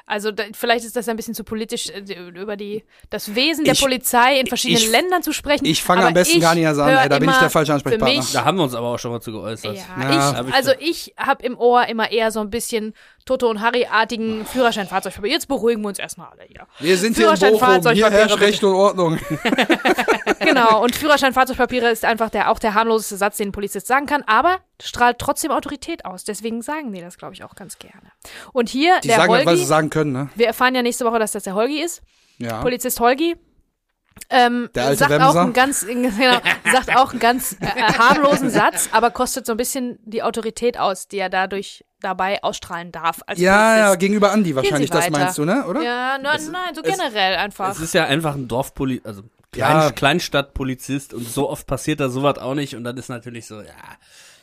[0.06, 2.00] also da, vielleicht ist das ein bisschen zu politisch, äh,
[2.30, 5.66] über die, das Wesen der Ich- Polizei in verschiedenen ich- Ländern zu sprechen.
[5.66, 8.20] ich fange am besten gar nicht erst an, ey, da bin ich der falsche Ansprechpartner.
[8.20, 9.76] mich- Da haben wir uns aber auch schon mal zu geäußert.
[9.76, 10.10] Ja, Ja.
[10.12, 12.94] ich, Hab also ich habe im Ohr immer eher so ein bisschen
[13.26, 13.60] Toto und
[14.16, 15.32] Harry-artigen Führerschein-Fahrzeugpapier.
[15.32, 16.68] Jetzt beruhigen wir uns erstmal alle hier.
[16.80, 19.20] Wir sind hier in Bochum, hier herrscht Recht und Ordnung.
[20.39, 24.24] Genau, und Führerschein-Fahrzeugpapiere ist einfach der, auch der harmloseste Satz, den ein Polizist sagen kann,
[24.28, 26.24] aber strahlt trotzdem Autorität aus.
[26.24, 28.11] Deswegen sagen die das, glaube ich, auch ganz gerne.
[28.53, 30.30] Und hier, Die der sagen halt, was sie Holgi, sagen können, ne?
[30.36, 32.01] wir erfahren ja nächste Woche, dass das der Holgi ist,
[32.38, 32.61] Ja.
[32.61, 33.36] Polizist Holgi.
[34.30, 35.30] Ähm, Der alte sagt Wemser.
[35.30, 36.40] auch einen ganz, genau,
[36.72, 41.08] sagt auch einen ganz äh, harmlosen Satz, aber kostet so ein bisschen die Autorität aus,
[41.08, 43.22] die er dadurch dabei ausstrahlen darf.
[43.28, 45.66] Als Ja, ja, gegenüber Andi wahrscheinlich, das meinst du, ne?
[45.68, 45.82] Oder?
[45.82, 47.72] Ja, nein, nein, so generell einfach.
[47.72, 49.92] Es ist ja einfach ein Dorfpolizist, also Klein, Ja.
[49.92, 53.72] Kleinstadtpolizist und so oft passiert da sowas auch nicht und dann ist natürlich so, ja,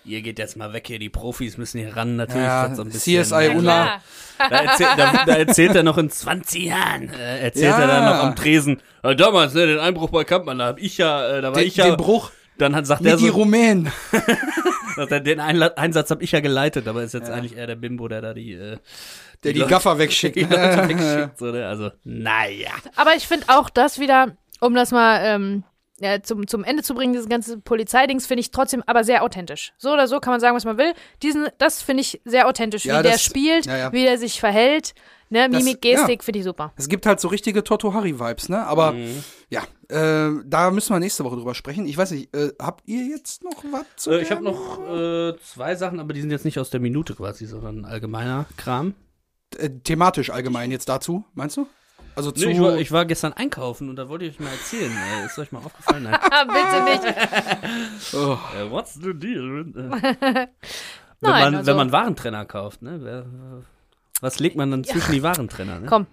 [0.04, 2.42] ihr geht jetzt mal weg hier, die Profis müssen hier ran, natürlich.
[2.44, 3.60] Ja, so ein bisschen, CSI ja, Una.
[3.60, 4.02] klar.
[4.50, 7.80] Da, erzähl, da, da erzählt er noch in 20 Jahren, äh, erzählt Ja.
[7.80, 8.80] er dann noch am Tresen.
[9.02, 11.68] Äh, damals, ne, den Einbruch bei Kampmann, da hab ich ja, äh, da war Den,
[11.68, 13.90] ich ja, den Bruch dann hat, sagt er mit die so, Rumänen.
[14.96, 17.76] sagt er, den Einla Einsatz habe ich ja geleitet, aber ist jetzt eigentlich eher der
[17.76, 18.78] Bimbo, der da die, äh,
[19.44, 20.36] Der die Leute- Gaffer wegschickt.
[20.36, 21.66] die Leute wegschickt, so, ne?
[21.66, 22.70] Also, naja.
[22.96, 25.64] Aber ich finde auch das wieder, um das mal ähm,
[26.02, 29.72] ja, zum, zum Ende zu bringen, dieses ganze Polizeidings, finde ich trotzdem aber sehr authentisch.
[29.78, 30.92] So oder so kann man sagen, was man will.
[31.22, 33.92] Diesen, das finde ich sehr authentisch, Ja, wie der das- spielt, ja, ja.
[33.92, 34.94] wie der sich verhält.
[35.30, 36.74] Ne, Mimik, Gestik, finde ich super.
[36.76, 38.66] Es gibt halt so richtige Toto Harry Vibes, ne?
[38.66, 39.24] Aber Mhm.
[39.48, 41.86] ja, äh, da müssen wir nächste Woche drüber sprechen.
[41.86, 44.78] Ich weiß nicht, äh, habt ihr jetzt noch was zu Äh, ich habe der noch
[44.90, 48.94] äh, zwei Sachen, aber die sind jetzt nicht aus der Minute quasi, sondern allgemeiner Kram.
[49.58, 51.66] äh, thematisch allgemein jetzt dazu, meinst du?
[52.14, 54.50] Also zu Nee, ich, war, ich war gestern einkaufen und da wollte ich euch mal
[54.52, 54.92] erzählen.
[54.92, 56.06] Äh, ist euch mal aufgefallen?
[56.08, 58.14] Ah, bitte nicht.
[58.14, 59.60] oh, Äh, what's the deal?
[59.60, 60.48] Äh, wenn,
[61.20, 62.98] Nein, man, also- wenn man Warentrenner kauft, ne?
[63.02, 63.24] Wer,
[64.20, 65.80] was legt man dann zwischen die Warentrenner?
[65.80, 65.86] Ne?
[65.86, 66.06] Komm,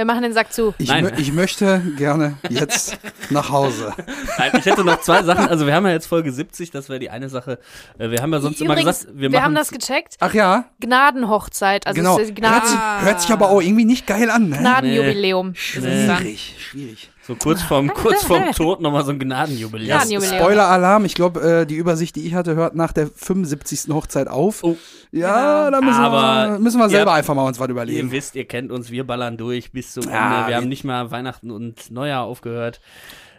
[0.00, 0.72] wir machen den Sack zu.
[0.78, 1.12] ich, Nein.
[1.18, 2.96] ich möchte gerne jetzt
[3.28, 3.92] nach Hause.
[4.38, 5.46] Nein, ich hätte noch zwei Sachen.
[5.46, 7.58] Also wir haben ja jetzt Folge 70, das wäre die eine Sache.
[7.98, 10.16] Äh, wir haben ja sonst immer Übrigens, gesagt, wir, wir, haben das gecheckt.
[10.20, 12.12] Ach ja, Gnadenhochzeit, also genau.
[12.12, 14.56] ist Hört, sich, Gnaden hört sich aber auch irgendwie nicht geil an, ne?
[14.56, 15.52] Gnadenjubiläum.
[15.74, 16.18] dann.
[16.18, 17.10] Schwierig, schwierig.
[17.22, 19.88] So kurz vorm, kurz vorm Tod nochmal so ein Gnadenjubiläum.
[20.08, 20.20] Ja.
[20.20, 23.92] Spoiler-Alarm, ich glaube, äh, die Übersicht, die ich hatte, hört nach der 75.
[23.94, 24.64] Hochzeit auf.
[24.64, 24.76] Oh.
[25.12, 28.10] Ja, da müssen, Aber wir, müssen wir selber ihr- einfach mal uns was Ihr überlegen.
[28.12, 30.48] wisst, ihr kennt uns, wir ballern durch bis zum Ja, Ende.
[30.48, 32.80] Wir haben nicht mal Weihnachten und Neujahr aufgehört.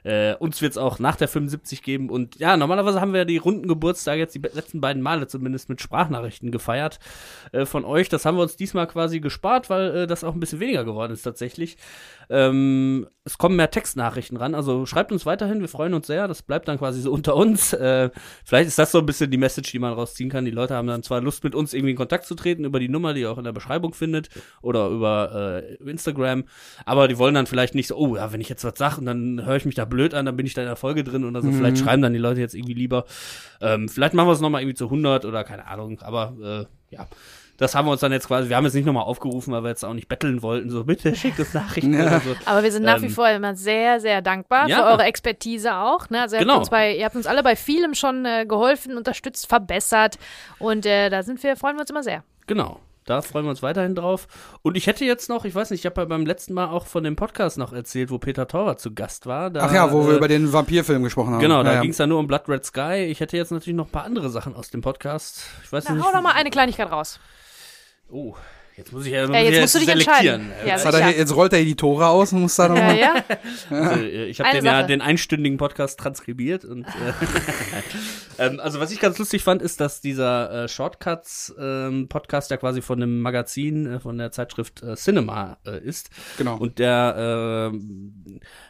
[0.04, 2.10] Äh, uns wird es auch nach der 75 geben.
[2.10, 5.80] Und ja, normalerweise haben wir die runden Geburtstage jetzt die letzten beiden Male zumindest mit
[5.80, 7.00] Sprachnachrichten gefeiert
[7.52, 8.10] äh, von euch.
[8.10, 11.14] Das haben wir uns diesmal quasi gespart, weil äh, das auch ein bisschen weniger geworden
[11.14, 11.78] ist tatsächlich.
[12.32, 14.56] Ähm, es kommen mehr Textnachrichten ran.
[14.56, 16.30] Also schreibt uns weiterhin, wir freuen uns sehr.
[16.30, 17.74] Das bleibt dann quasi so unter uns.
[17.74, 18.10] Äh,
[18.46, 20.46] vielleicht ist das so ein bisschen die Message, die man rausziehen kann.
[20.46, 22.88] Die Leute haben dann zwar Lust, mit uns irgendwie in Kontakt zu treten über die
[22.88, 24.30] Nummer, die ihr auch in der Beschreibung findet
[24.62, 26.46] oder über äh, Instagram.
[26.86, 29.06] Aber die wollen dann vielleicht nicht so, oh ja, wenn ich jetzt was sage und
[29.06, 31.26] dann höre ich mich da blöd an, dann bin ich da in der Folge drin
[31.26, 31.50] oder so.
[31.50, 31.56] Mhm.
[31.56, 33.06] Vielleicht schreiben dann die Leute jetzt irgendwie lieber.
[33.60, 36.00] Ähm, vielleicht machen wir es nochmal irgendwie zu 100 oder keine Ahnung.
[36.02, 37.08] Aber äh, ja.
[37.62, 39.70] Das haben wir uns dann jetzt quasi, wir haben jetzt nicht nochmal aufgerufen, weil wir
[39.70, 42.07] jetzt auch nicht betteln wollten, so bitte schickt uns Nachrichten Ja.
[42.07, 42.36] oder so.
[42.45, 44.78] Aber wir sind nach wie Ähm, vor immer sehr, sehr dankbar ja.
[44.78, 46.09] für eure Expertise auch.
[46.09, 46.22] Ne?
[46.22, 46.53] Also ihr, Genau.
[46.53, 50.18] habt uns bei, ihr habt uns alle bei vielem schon äh, geholfen, unterstützt, verbessert.
[50.57, 52.24] Und äh, da sind wir, freuen wir uns immer sehr.
[52.47, 52.80] Genau.
[53.05, 54.28] Da freuen wir uns weiterhin drauf.
[54.62, 56.86] Und ich hätte jetzt noch, ich weiß nicht, ich habe ja beim letzten Mal auch
[56.88, 59.49] von dem Podcast noch erzählt, wo Peter Torwart zu Gast war.
[59.51, 61.41] Da, Ach ja, wo wir äh, über den Vampirfilm gesprochen haben.
[61.41, 61.82] Genau, da ja, ja.
[61.82, 63.05] ging es ja nur um Blood Red Sky.
[63.09, 65.43] Ich hätte jetzt natürlich noch ein paar andere Sachen aus dem Podcast.
[65.64, 66.05] Ich weiß Na, nicht.
[66.05, 67.20] hau doch mal eine Kleinigkeit raus.
[68.12, 68.36] Oh,
[68.76, 70.51] jetzt muss ich ja, Ja, jetzt musst du dich selektieren.
[70.51, 70.51] entscheiden.
[70.66, 72.97] Ja, Jetzt, er, jetzt rollt er hier die Tore aus und muss da Ja, nochmal.
[72.99, 73.14] ja.
[73.70, 76.89] Also, äh, ich habe den ja den einstündigen Podcast transkribiert und äh,
[78.42, 82.58] ähm, also was ich ganz lustig fand, ist, dass dieser äh, Shortcuts ähm, Podcast ja
[82.58, 86.10] quasi von einem Magazin äh, von der Zeitschrift äh, Cinema äh, ist.
[86.38, 86.58] Genau.
[86.58, 87.78] Und der äh,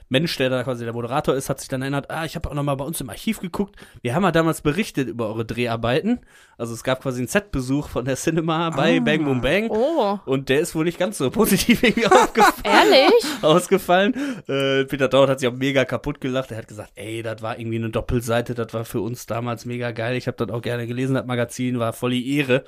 [0.09, 2.53] Mensch, der da quasi der Moderator ist, hat sich dann erinnert, ah, ich habe auch
[2.53, 3.76] noch mal bei uns im Archiv geguckt.
[4.01, 6.19] Wir haben ja damals berichtet über eure Dreharbeiten.
[6.57, 8.99] Also es gab quasi einen Setbesuch von der Cinema bei Ah.
[8.99, 9.69] Bang Boom Bang.
[9.69, 13.13] Oh, Und der ist wohl nicht ganz so positiv irgendwie aufgefallen ehrlich?
[13.41, 14.13] ausgefallen.
[14.47, 16.51] Äh, Peter Dort hat sich auch mega kaputt gelacht.
[16.51, 19.91] Er hat gesagt, ey, das war irgendwie eine Doppelseite, das war für uns damals mega
[19.91, 20.16] geil.
[20.16, 22.64] Ich habe das auch gerne gelesen, das Magazin war voll die Ehre.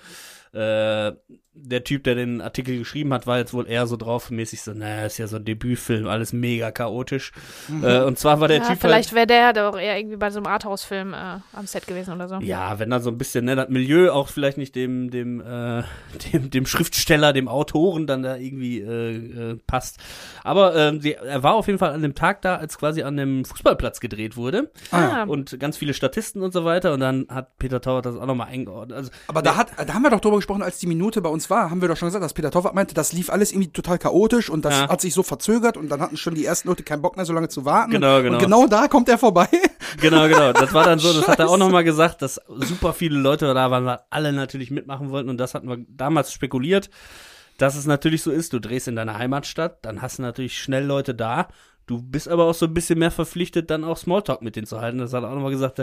[0.53, 1.13] Äh,
[1.55, 4.73] der Typ, der den Artikel geschrieben hat, war jetzt wohl eher so drauf, mäßig so,
[4.73, 7.31] naja, ist ja so ein Debütfilm, alles mega chaotisch.
[7.83, 10.31] Äh, und zwar war der Ja, Typ vielleicht halt, wäre der doch eher irgendwie bei
[10.31, 11.17] so einem Arthouse-Film äh,
[11.53, 12.35] am Set gewesen oder so.
[12.39, 15.83] ja, wenn da so ein bisschen, ne, das Milieu auch vielleicht nicht dem, dem, äh,
[16.33, 19.99] dem, dem Schriftsteller, dem Autoren dann da irgendwie äh, äh, passt.
[20.43, 23.15] Aber ähm, sie, er war auf jeden Fall an dem Tag da, als quasi an
[23.15, 24.71] dem Fußballplatz gedreht wurde.
[24.91, 26.93] Ah, Und ganz viele Statisten und so weiter.
[26.93, 28.97] Und dann hat Peter Tauert das auch nochmal eingeordnet.
[28.97, 31.42] Also, Aber da hat, da haben wir doch drüber gesprochen, als die Minute bei uns
[31.49, 33.97] war, haben wir doch schon gesagt, dass Peter Torwart meinte, das lief alles irgendwie total
[33.99, 34.89] chaotisch und das Ja.
[34.89, 37.33] hat sich so verzögert und dann hatten schon die ersten Leute keinen Bock mehr, so
[37.33, 37.91] lange zu warten.
[37.91, 38.37] Genau, genau.
[38.37, 39.47] Und genau da kommt er vorbei.
[40.01, 40.53] genau, genau.
[40.53, 43.71] Das war dann so, das hat er auch nochmal gesagt, dass super viele Leute da
[43.71, 45.29] waren, weil alle natürlich mitmachen wollten.
[45.29, 46.89] Und das hatten wir damals spekuliert,
[47.57, 48.53] dass es natürlich so ist.
[48.53, 51.47] Du drehst in deiner Heimatstadt, dann hast du natürlich schnell Leute da.
[51.85, 54.79] Du bist aber auch so ein bisschen mehr verpflichtet, dann auch Smalltalk mit denen zu
[54.79, 54.99] halten.
[54.99, 55.79] Das hat er auch nochmal gesagt.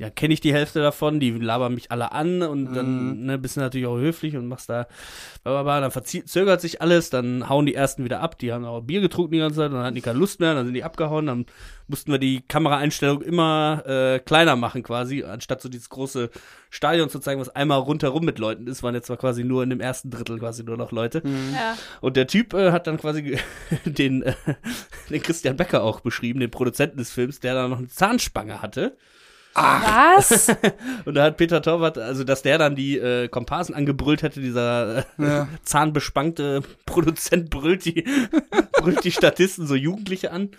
[0.00, 3.56] Ja, kenne ich die Hälfte davon, die labern mich alle an und dann ne, bist
[3.56, 4.86] du natürlich auch höflich und machst da,
[5.44, 9.02] blablabla, dann verzögert sich alles, dann hauen die ersten wieder ab, die haben auch Bier
[9.02, 11.44] getrunken die ganze Zeit, dann hatten die keine Lust mehr, dann sind die abgehauen, dann
[11.86, 16.30] mussten wir die Kameraeinstellung immer äh, kleiner machen quasi, anstatt so dieses große
[16.70, 19.68] Stadion zu zeigen, was einmal rundherum mit Leuten ist, waren jetzt zwar quasi nur in
[19.68, 21.22] dem ersten Drittel quasi nur noch Leute.
[21.52, 21.76] ja.
[22.00, 23.38] Und der Typ äh, hat dann quasi
[23.84, 24.32] den, äh,
[25.10, 28.96] den Christian Becker auch beschrieben, den Produzenten des Films, der da noch eine Zahnspange hatte.
[29.54, 30.48] Was?
[31.04, 34.98] Und da hat Peter Torwart, also dass der dann die äh, Komparsen angebrüllt hätte, dieser
[34.98, 35.48] äh, Ja.
[35.64, 38.04] zahnbespannte Produzent brüllt die,
[38.80, 40.50] brüllt die Statisten so Jugendliche an.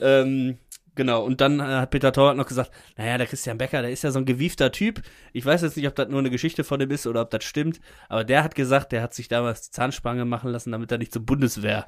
[0.00, 0.58] Ähm,
[0.94, 4.04] genau, und dann äh, hat Peter Torwart noch gesagt, naja, der Christian Becker, der ist
[4.04, 5.02] ja so ein gewiefter Typ.
[5.32, 7.44] Ich weiß jetzt nicht, ob das nur eine Geschichte von dem ist oder ob das
[7.44, 10.98] stimmt, aber der hat gesagt, der hat sich damals die Zahnspange machen lassen, damit er
[10.98, 11.86] nicht zur Bundeswehr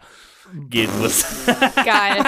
[0.68, 1.24] gehen muss.
[1.76, 2.24] Geil.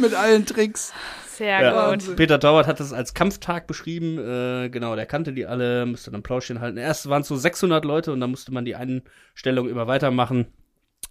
[0.00, 0.92] Mit allen Tricks.
[1.38, 1.90] Sehr Ja.
[1.94, 2.16] gut.
[2.16, 4.18] Peter Torwart hat es als Kampftag beschrieben.
[4.18, 6.78] Äh, genau, der kannte die alle, musste dann Plauschchen halten.
[6.78, 10.46] Erst waren es so 600 Leute und dann musste man die Einstellung immer weitermachen,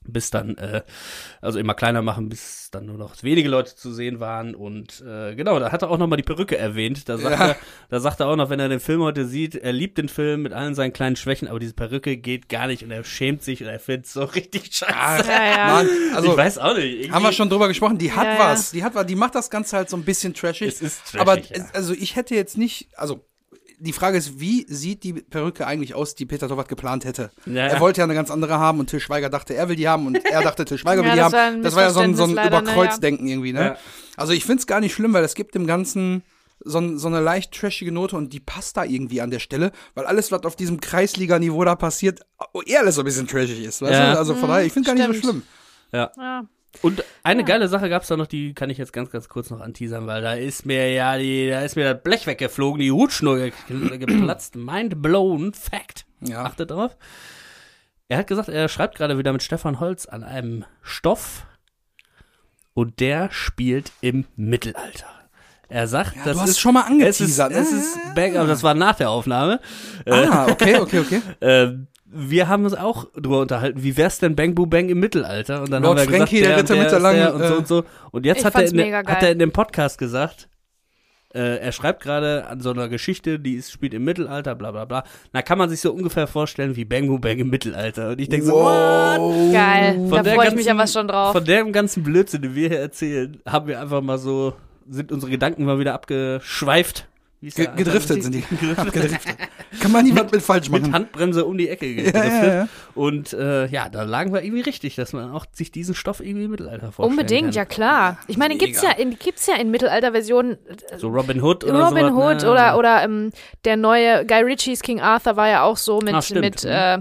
[0.08, 0.82] bis dann, äh,
[1.41, 4.55] also immer kleiner machen, bis dann nur noch wenige Leute zu sehen waren.
[4.55, 7.08] Und äh, genau, da hat er auch nochmal die Perücke erwähnt.
[7.10, 7.47] Da sagt, Ja.
[7.49, 7.55] er,
[7.89, 10.41] da sagt er auch noch, wenn er den Film heute sieht, er liebt den Film
[10.43, 13.62] mit allen seinen kleinen Schwächen, aber diese Perücke geht gar nicht und er schämt sich
[13.62, 15.30] und er findet es so richtig scheiße.
[15.30, 15.68] Ja, ja.
[15.74, 16.86] Mann, also ich weiß auch nicht.
[16.93, 18.39] irgendwie- haben wir schon drüber gesprochen, die hat Ja, ja.
[18.39, 18.72] was.
[18.72, 20.68] Die hat was, die macht das Ganze halt so ein bisschen trashig.
[20.68, 21.43] Es ist trashig, Aber ja.
[21.51, 23.26] es- also ich hätte jetzt nicht, also
[23.80, 27.30] die Frage ist, wie sieht die Perücke eigentlich aus, die Peter Torwart geplant hätte?
[27.45, 27.67] Ja.
[27.67, 30.07] Er wollte ja eine ganz andere haben und Til Schweiger dachte, er will die haben
[30.07, 31.55] und er dachte, Til Schweiger will Ja, die das war haben.
[31.57, 33.59] ein Das war ja so ein, so ein leider, ne, Überkreuzdenken irgendwie, ne?
[33.61, 33.78] Ja.
[34.15, 36.23] Also ich find's gar nicht schlimm, weil es gibt dem Ganzen
[36.65, 40.05] so, so eine leicht trashige Note und die passt da irgendwie an der Stelle, weil
[40.07, 42.21] alles, was auf diesem Kreisliga-Niveau da passiert,
[42.65, 44.13] eh alles so ein bisschen trashig ist, weißt Ja.
[44.13, 44.17] du?
[44.17, 45.43] Also von daher, ich finde gar nicht so schlimm.
[45.91, 46.11] Ja.
[46.82, 49.59] Und eine geile Sache gab's da noch, die kann ich jetzt ganz, ganz kurz noch
[49.61, 53.38] anteasern, weil da ist mir ja die, da ist mir das Blech weggeflogen, die Hutschnur
[53.38, 53.51] ge
[53.97, 54.55] geplatzt.
[54.55, 56.05] Mind blown Fact.
[56.21, 56.43] Ja.
[56.43, 56.95] Achtet drauf.
[58.09, 61.45] Er hat gesagt, er schreibt gerade wieder mit Stefan Holz an einem Stoff
[62.73, 65.07] und der spielt im Mittelalter.
[65.69, 67.51] Er sagt, Ja, das du hast ist schon mal es ist, angeteasert.
[67.51, 69.59] es ist back, aber das war nach der Aufnahme.
[70.05, 71.21] Ah, okay, okay, okay.
[71.41, 75.62] Ähm, wir haben uns auch drüber unterhalten, wie wär's denn Bang Boo Bang im Mittelalter?
[75.62, 77.53] Und dann Lord haben wir Frankie, gesagt, der Ritter und mit der langen, und so
[77.53, 77.84] äh, und so.
[78.12, 80.47] Und jetzt hat er, in, der- hat er in dem Podcast gesagt,
[81.34, 84.86] äh, er schreibt gerade an so einer Geschichte, die ist, spielt im Mittelalter, bla bla
[84.86, 85.03] bla.
[85.34, 88.12] Da kann man sich so ungefähr vorstellen wie Bang Boo Bang im Mittelalter.
[88.12, 89.53] Und ich denke so, what?
[89.53, 89.95] Geil.
[89.95, 91.32] Von Da der freue ich mich ganzen- aber schon drauf.
[91.34, 94.53] Von dem ganzen Blödsinn, den wir hier erzählen, haben wir einfach mal so,
[94.89, 97.08] sind unsere Gedanken mal wieder abgeschweift.
[97.39, 98.41] Wie ist Ge gedriftet sind die.
[98.49, 98.79] Gedriftet.
[98.79, 99.38] Abgedriftet.
[99.79, 100.93] Kann man niemand mit falsch Mit machen.
[100.93, 102.23] Handbremse um die Ecke gedriftet.
[102.23, 102.69] Ja, ja, ja.
[102.95, 106.45] Und äh, ja, da lagen wir irgendwie richtig, dass man auch sich diesen Stoff irgendwie
[106.45, 107.53] im Mittelalter vorstellen Unbedingt, kann.
[107.53, 108.17] ja klar.
[108.27, 110.57] Ich meine, gibt's ja in, gibt's ja in Mittelalter-Versionen
[110.97, 112.51] So Robin Hood oder Robin sowas, Hood ne?
[112.51, 113.31] oder, oder ähm,
[113.65, 116.41] der neue Guy Ritchies King Arthur war ja auch so mit, stimmt.
[116.41, 116.99] mit äh,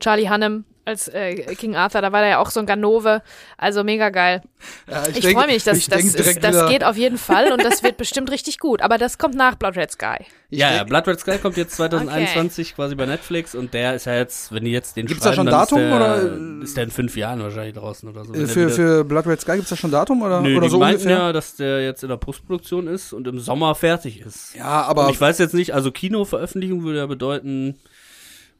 [0.00, 2.00] Charlie Hunnam als äh, King Arthur.
[2.02, 3.22] Da war der ja auch so ein Ganove.
[3.58, 4.42] Also mega geil.
[4.90, 7.52] Ja, Ich denk- freue mich, dass, ich das, ist, das wieder- geht auf jeden Fall
[7.52, 8.82] und das wird bestimmt richtig gut.
[8.82, 10.24] Aber das kommt nach Blood Red Sky.
[10.52, 14.16] Ja, ja, Blood Red Sky kommt jetzt 2021 quasi bei Netflix und der ist ja
[14.16, 16.62] jetzt, wenn die jetzt den Gibt's da schon Datum, ist der, oder?
[16.64, 18.34] ist der in fünf Jahren wahrscheinlich draußen oder so.
[18.34, 20.70] Äh, Für, wieder- für Blood Red Sky gibt's da schon Datum oder, Nö, oder die
[20.70, 21.18] so meinten ungefähr?
[21.26, 24.54] ja, dass der jetzt in der Postproduktion ist und im Sommer fertig ist.
[24.56, 27.78] Ja, aber Und ich weiß jetzt nicht, also Kinoveröffentlichung würde ja bedeuten,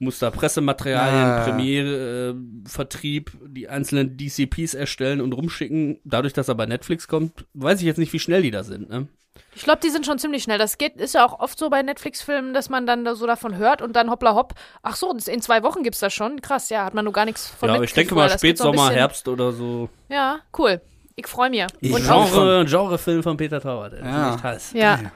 [0.00, 1.44] muss da Pressematerialien, Ja.
[1.44, 6.00] Premiere, äh, Vertrieb, die einzelnen DCPs erstellen und rumschicken.
[6.04, 8.88] Dadurch, dass er bei Netflix kommt, weiß ich jetzt nicht, wie schnell die da sind.
[8.90, 9.06] Ne?
[9.54, 10.58] Ich glaube, die sind schon ziemlich schnell.
[10.58, 13.56] Das geht, ist ja auch oft so bei Netflix-Filmen, dass man dann da so davon
[13.56, 14.54] hört und dann hoppla hopp.
[14.82, 16.40] Ach so, in zwei Wochen gibt's das schon.
[16.40, 18.90] Krass, ja, hat man nur gar nichts von ja, aber Netflix ich denke mal Spätsommer,
[18.90, 19.88] Herbst oder so.
[20.08, 20.80] Ja, cool.
[21.16, 21.64] Ich freue mich.
[21.80, 24.34] Ich Und Genre, Genrefilm von Peter Tauer, der Ja.
[24.34, 24.72] echt heiß.
[24.72, 25.12] ja, Geil.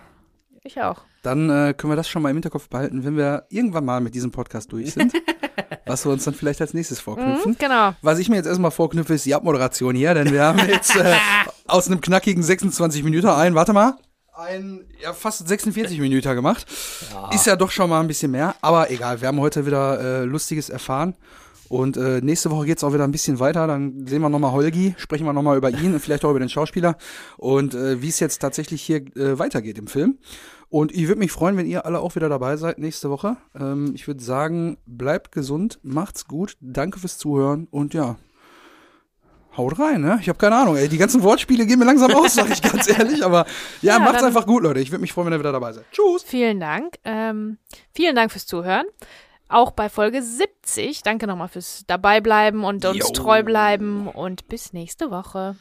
[0.65, 1.03] Ich auch.
[1.23, 4.15] Dann äh, können wir das schon mal im Hinterkopf behalten, wenn wir irgendwann mal mit
[4.15, 5.13] diesem Podcast durch sind.
[5.87, 7.53] was wir uns dann vielleicht als nächstes vorknüpfen.
[7.53, 7.95] Mhm, genau.
[8.03, 11.15] Was ich mir jetzt erstmal vorknüpfe, ist die Abmoderation hier, denn wir haben jetzt äh,
[11.67, 13.97] aus einem knackigen 26 Minuten ein, warte mal,
[14.37, 16.67] ein ja, fast 46 Minuten gemacht.
[17.33, 20.25] Ist ja doch schon mal ein bisschen mehr, aber egal, wir haben heute wieder äh,
[20.25, 21.15] Lustiges erfahren.
[21.69, 23.67] Und äh, nächste Woche geht's auch wieder ein bisschen weiter.
[23.67, 26.51] Dann sehen wir nochmal Holgi, sprechen wir nochmal über ihn und vielleicht auch über den
[26.51, 26.97] Schauspieler
[27.37, 30.19] und äh, wie es jetzt tatsächlich hier äh, weitergeht im Film.
[30.75, 33.37] Und ich würde mich freuen, wenn ihr alle auch wieder dabei seid nächste Woche.
[33.55, 38.17] Ähm, ich würde sagen, bleibt gesund, macht's gut, danke fürs Zuhören und ja,
[39.57, 40.19] haut rein, ne?
[40.21, 40.89] Ich habe keine Ahnung, ey.
[40.89, 43.25] Die ganzen Wortspiele gehen mir langsam aus, sag ich ganz ehrlich.
[43.25, 43.47] Aber
[43.83, 44.81] ja, Ja, macht's einfach gut, Leute.
[44.81, 45.85] Ich würde mich freuen, wenn ihr wieder dabei seid.
[45.93, 46.25] Tschüss.
[46.25, 46.97] Vielen Dank.
[47.05, 47.59] Ähm,
[47.95, 48.87] vielen Dank fürs Zuhören.
[49.49, 51.05] Auch bei Folge 70.
[51.05, 53.13] Danke nochmal fürs Dabeibleiben und uns Jo.
[53.13, 54.09] treu bleiben.
[54.09, 55.55] Und bis nächste Woche.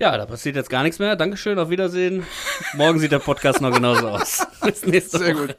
[0.00, 1.14] Ja, da passiert jetzt gar nichts mehr.
[1.14, 2.26] Dankeschön, auf Wiedersehen.
[2.72, 4.46] Morgen sieht der Podcast noch genauso aus.
[4.64, 5.48] Bis nächste Sehr Woche.
[5.48, 5.56] gut.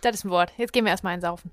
[0.00, 0.52] Das ist ein Wort.
[0.56, 1.50] Jetzt gehen wir erstmal einsaufen.